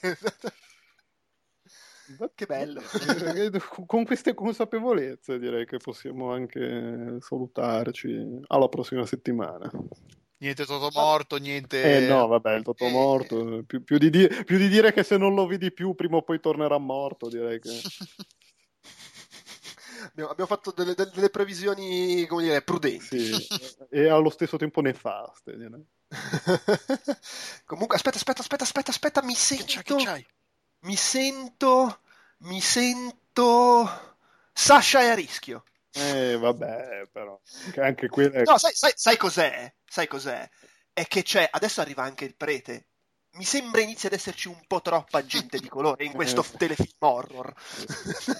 Che 2.33 2.45
bello. 2.45 2.81
Con 3.85 4.05
queste 4.05 4.33
consapevolezze 4.33 5.39
direi 5.39 5.65
che 5.65 5.77
possiamo 5.77 6.31
anche 6.31 7.17
salutarci 7.19 8.41
alla 8.47 8.67
prossima 8.67 9.05
settimana. 9.05 9.69
Niente 10.37 10.65
Toto 10.65 10.89
morto, 10.93 11.37
niente... 11.37 11.97
Eh 11.97 12.07
no, 12.07 12.27
vabbè, 12.27 12.55
il 12.55 12.63
Toto 12.63 12.85
eh... 12.85 12.91
morto. 12.91 13.63
Più, 13.65 13.83
più, 13.83 13.97
di 13.97 14.09
di- 14.09 14.27
più, 14.45 14.57
di 14.57 14.69
dire 14.69 14.93
che 14.93 15.03
se 15.03 15.17
non 15.17 15.35
lo 15.35 15.45
vedi 15.45 15.71
più, 15.71 15.95
prima 15.95 16.17
o 16.17 16.21
poi 16.21 16.39
tornerà 16.39 16.77
morto, 16.77 17.27
direi 17.29 17.59
che... 17.59 17.69
abbiamo, 20.05 20.31
abbiamo, 20.31 20.49
fatto 20.49 20.71
delle, 20.71 20.93
delle, 20.95 21.29
previsioni, 21.29 22.25
come 22.27 22.43
dire, 22.43 22.61
prudenti. 22.61 23.33
Sì, 23.33 23.47
e 23.89 24.09
allo 24.09 24.29
stesso 24.29 24.57
tempo 24.57 24.81
nefaste, 24.81 25.57
direi. 25.57 25.85
Comunque, 27.65 27.95
aspetta, 27.95 28.17
aspetta, 28.17 28.41
aspetta, 28.41 28.63
aspetta, 28.63 28.91
aspetta, 28.91 29.23
mi 29.23 29.35
sento... 29.35 29.65
Che 29.65 29.83
c'hai, 29.83 29.97
che 29.97 30.03
c'hai? 30.03 30.27
mi 30.81 30.95
sento, 30.95 32.01
mi 32.39 32.61
sento, 32.61 34.17
Sasha 34.53 35.01
è 35.01 35.09
a 35.09 35.15
rischio. 35.15 35.63
Eh, 35.91 36.37
vabbè, 36.37 37.07
però. 37.11 37.39
Anche 37.77 38.07
quella... 38.07 38.41
No, 38.43 38.57
sai, 38.57 38.73
sai, 38.73 38.93
sai 38.95 39.17
cos'è? 39.17 39.73
Sai 39.85 40.07
cos'è? 40.07 40.47
È 40.93 41.05
che 41.07 41.23
c'è, 41.23 41.47
adesso 41.51 41.81
arriva 41.81 42.03
anche 42.03 42.25
il 42.25 42.35
prete. 42.35 42.88
Mi 43.33 43.43
sembra 43.43 43.81
inizia 43.81 44.09
ad 44.09 44.15
esserci 44.15 44.47
un 44.47 44.59
po' 44.67 44.81
troppa 44.81 45.23
gente 45.25 45.59
di 45.59 45.69
colore 45.69 46.03
in 46.03 46.11
questo 46.13 46.41
eh, 46.41 46.57
telefilm 46.57 46.97
horror. 46.99 47.53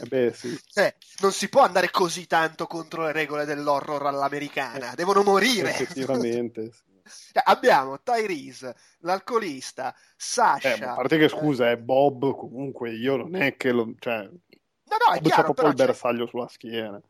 Eh, 0.02 0.08
beh, 0.08 0.34
sì. 0.34 0.60
eh, 0.76 0.96
non 1.22 1.32
si 1.32 1.48
può 1.50 1.62
andare 1.62 1.92
così 1.92 2.26
tanto 2.28 2.66
contro 2.66 3.04
le 3.04 3.12
regole 3.12 3.46
dell'horror 3.46 4.08
all'americana, 4.08 4.94
devono 4.96 5.24
morire. 5.24 5.70
Effettivamente, 5.70 6.72
sì. 6.72 6.88
Cioè, 7.34 7.44
abbiamo 7.46 8.02
Tyrese, 8.02 8.76
l'alcolista, 9.00 9.96
Sasha. 10.16 10.76
Eh, 10.76 10.84
a 10.84 10.94
parte 10.94 11.18
che 11.18 11.28
scusa, 11.28 11.70
è 11.70 11.78
Bob. 11.78 12.36
Comunque, 12.36 12.92
io 12.92 13.18
non 13.18 13.36
è 13.36 13.56
che 13.58 13.72
lo. 13.72 13.94
Cioè, 13.98 14.18
no, 14.18 14.30
no, 14.30 15.14
è 15.14 15.20
Bob 15.20 15.24
chiaro, 15.24 15.42
c'ha 15.42 15.44
proprio 15.44 15.68
il 15.70 15.76
bersaglio 15.76 16.28
sulla 16.28 16.48
schiena. 16.48 17.02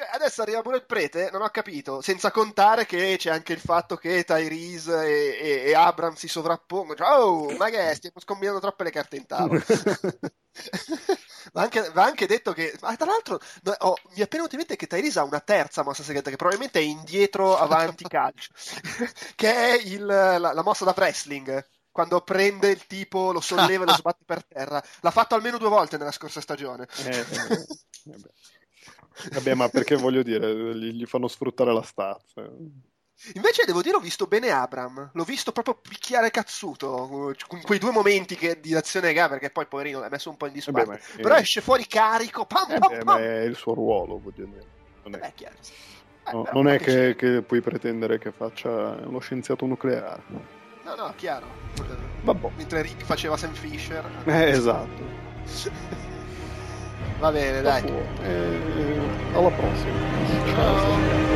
Cioè, 0.00 0.08
adesso 0.12 0.40
arriva 0.40 0.62
pure 0.62 0.78
il 0.78 0.86
prete, 0.86 1.28
non 1.30 1.42
ho 1.42 1.50
capito, 1.50 2.00
senza 2.00 2.30
contare 2.30 2.86
che 2.86 3.16
c'è 3.18 3.28
anche 3.30 3.52
il 3.52 3.60
fatto 3.60 3.96
che 3.96 4.24
Tyrese 4.24 5.04
e, 5.04 5.38
e, 5.38 5.62
e 5.66 5.74
Abram 5.74 6.14
si 6.14 6.26
sovrappongono. 6.26 6.96
Cioè, 6.96 7.18
oh, 7.18 7.50
ma 7.58 7.68
che 7.68 7.90
è? 7.90 7.94
Stiamo 7.94 8.18
scombinando 8.18 8.60
troppe 8.60 8.84
le 8.84 8.90
carte 8.90 9.16
in 9.16 9.26
tavola. 9.26 9.62
va, 11.52 11.60
anche, 11.60 11.90
va, 11.90 12.04
anche, 12.04 12.26
detto 12.26 12.54
che, 12.54 12.74
ma 12.80 12.96
tra 12.96 13.10
l'altro, 13.10 13.38
oh, 13.80 13.96
mi 14.08 14.20
è 14.20 14.22
appena 14.22 14.42
venuto 14.42 14.54
in 14.54 14.60
mente 14.60 14.76
che 14.76 14.86
Tyrese 14.86 15.18
ha 15.18 15.24
una 15.24 15.40
terza 15.40 15.82
mossa 15.82 16.02
segreta, 16.02 16.30
che 16.30 16.36
probabilmente 16.36 16.78
è 16.78 16.82
indietro, 16.82 17.58
avanti, 17.58 18.04
calcio, 18.08 18.52
che 19.36 19.52
è 19.52 19.82
il, 19.84 20.06
la, 20.06 20.38
la 20.38 20.62
mossa 20.62 20.86
da 20.86 20.94
wrestling 20.96 21.62
quando 21.92 22.22
prende 22.22 22.70
il 22.70 22.86
tipo, 22.86 23.32
lo 23.32 23.40
solleva 23.40 23.82
e 23.82 23.86
lo 23.88 23.94
sbatte 23.94 24.22
per 24.24 24.46
terra. 24.46 24.82
L'ha 25.00 25.10
fatto 25.10 25.34
almeno 25.34 25.58
due 25.58 25.68
volte 25.68 25.98
nella 25.98 26.12
scorsa 26.12 26.40
stagione. 26.40 26.86
Eh, 27.04 27.18
eh, 27.18 27.66
eh 28.12 28.59
Vabbè, 29.32 29.54
ma 29.54 29.68
perché 29.68 29.96
voglio 29.96 30.22
dire, 30.22 30.74
gli, 30.74 30.92
gli 30.92 31.06
fanno 31.06 31.28
sfruttare 31.28 31.72
la 31.72 31.82
stazza. 31.82 32.48
Invece 33.34 33.64
devo 33.66 33.82
dire 33.82 33.96
ho 33.96 34.00
visto 34.00 34.26
bene 34.26 34.50
Abram, 34.50 35.10
l'ho 35.12 35.24
visto 35.24 35.52
proprio 35.52 35.74
picchiare 35.74 36.30
cazzuto, 36.30 37.34
con 37.46 37.60
quei 37.60 37.78
due 37.78 37.90
momenti 37.90 38.34
che, 38.34 38.60
di 38.60 38.74
azione 38.74 39.12
gara, 39.12 39.28
perché 39.28 39.50
poi 39.50 39.66
poverino 39.66 40.00
l'ha 40.00 40.08
messo 40.08 40.30
un 40.30 40.38
po' 40.38 40.46
in 40.46 40.54
disparte, 40.54 40.94
eh 40.94 41.16
beh, 41.16 41.22
però 41.22 41.36
eh, 41.36 41.40
esce 41.40 41.60
fuori 41.60 41.86
carico, 41.86 42.46
pam, 42.46 42.70
eh 42.70 42.78
pam, 42.78 42.96
beh, 42.96 43.04
pam. 43.04 43.18
è 43.18 43.40
il 43.42 43.56
suo 43.56 43.74
ruolo, 43.74 44.18
voglio 44.18 44.46
dire. 44.46 44.66
Non 45.02 45.14
è, 45.14 45.18
beh, 45.18 45.32
chiaro. 45.34 45.56
No, 46.32 46.48
non 46.52 46.68
è 46.68 46.78
che, 46.78 47.14
che, 47.14 47.42
puoi 47.42 47.60
pretendere 47.60 48.18
che 48.18 48.32
faccia 48.32 48.70
uno 49.04 49.18
scienziato 49.18 49.66
nucleare. 49.66 50.22
No, 50.84 50.94
no, 50.94 51.12
chiaro. 51.16 51.46
Vabbè. 52.22 52.50
Mentre 52.56 52.82
Rick 52.82 53.04
faceva 53.04 53.36
Sam 53.36 53.52
Fisher. 53.52 54.22
Eh, 54.24 54.48
esatto. 54.48 55.28
Va 57.20 57.30
bene, 57.30 57.60
dai. 57.60 57.84
Eh, 58.22 59.00
alla 59.34 59.50
prossima. 59.50 59.92
Ciao. 60.54 61.29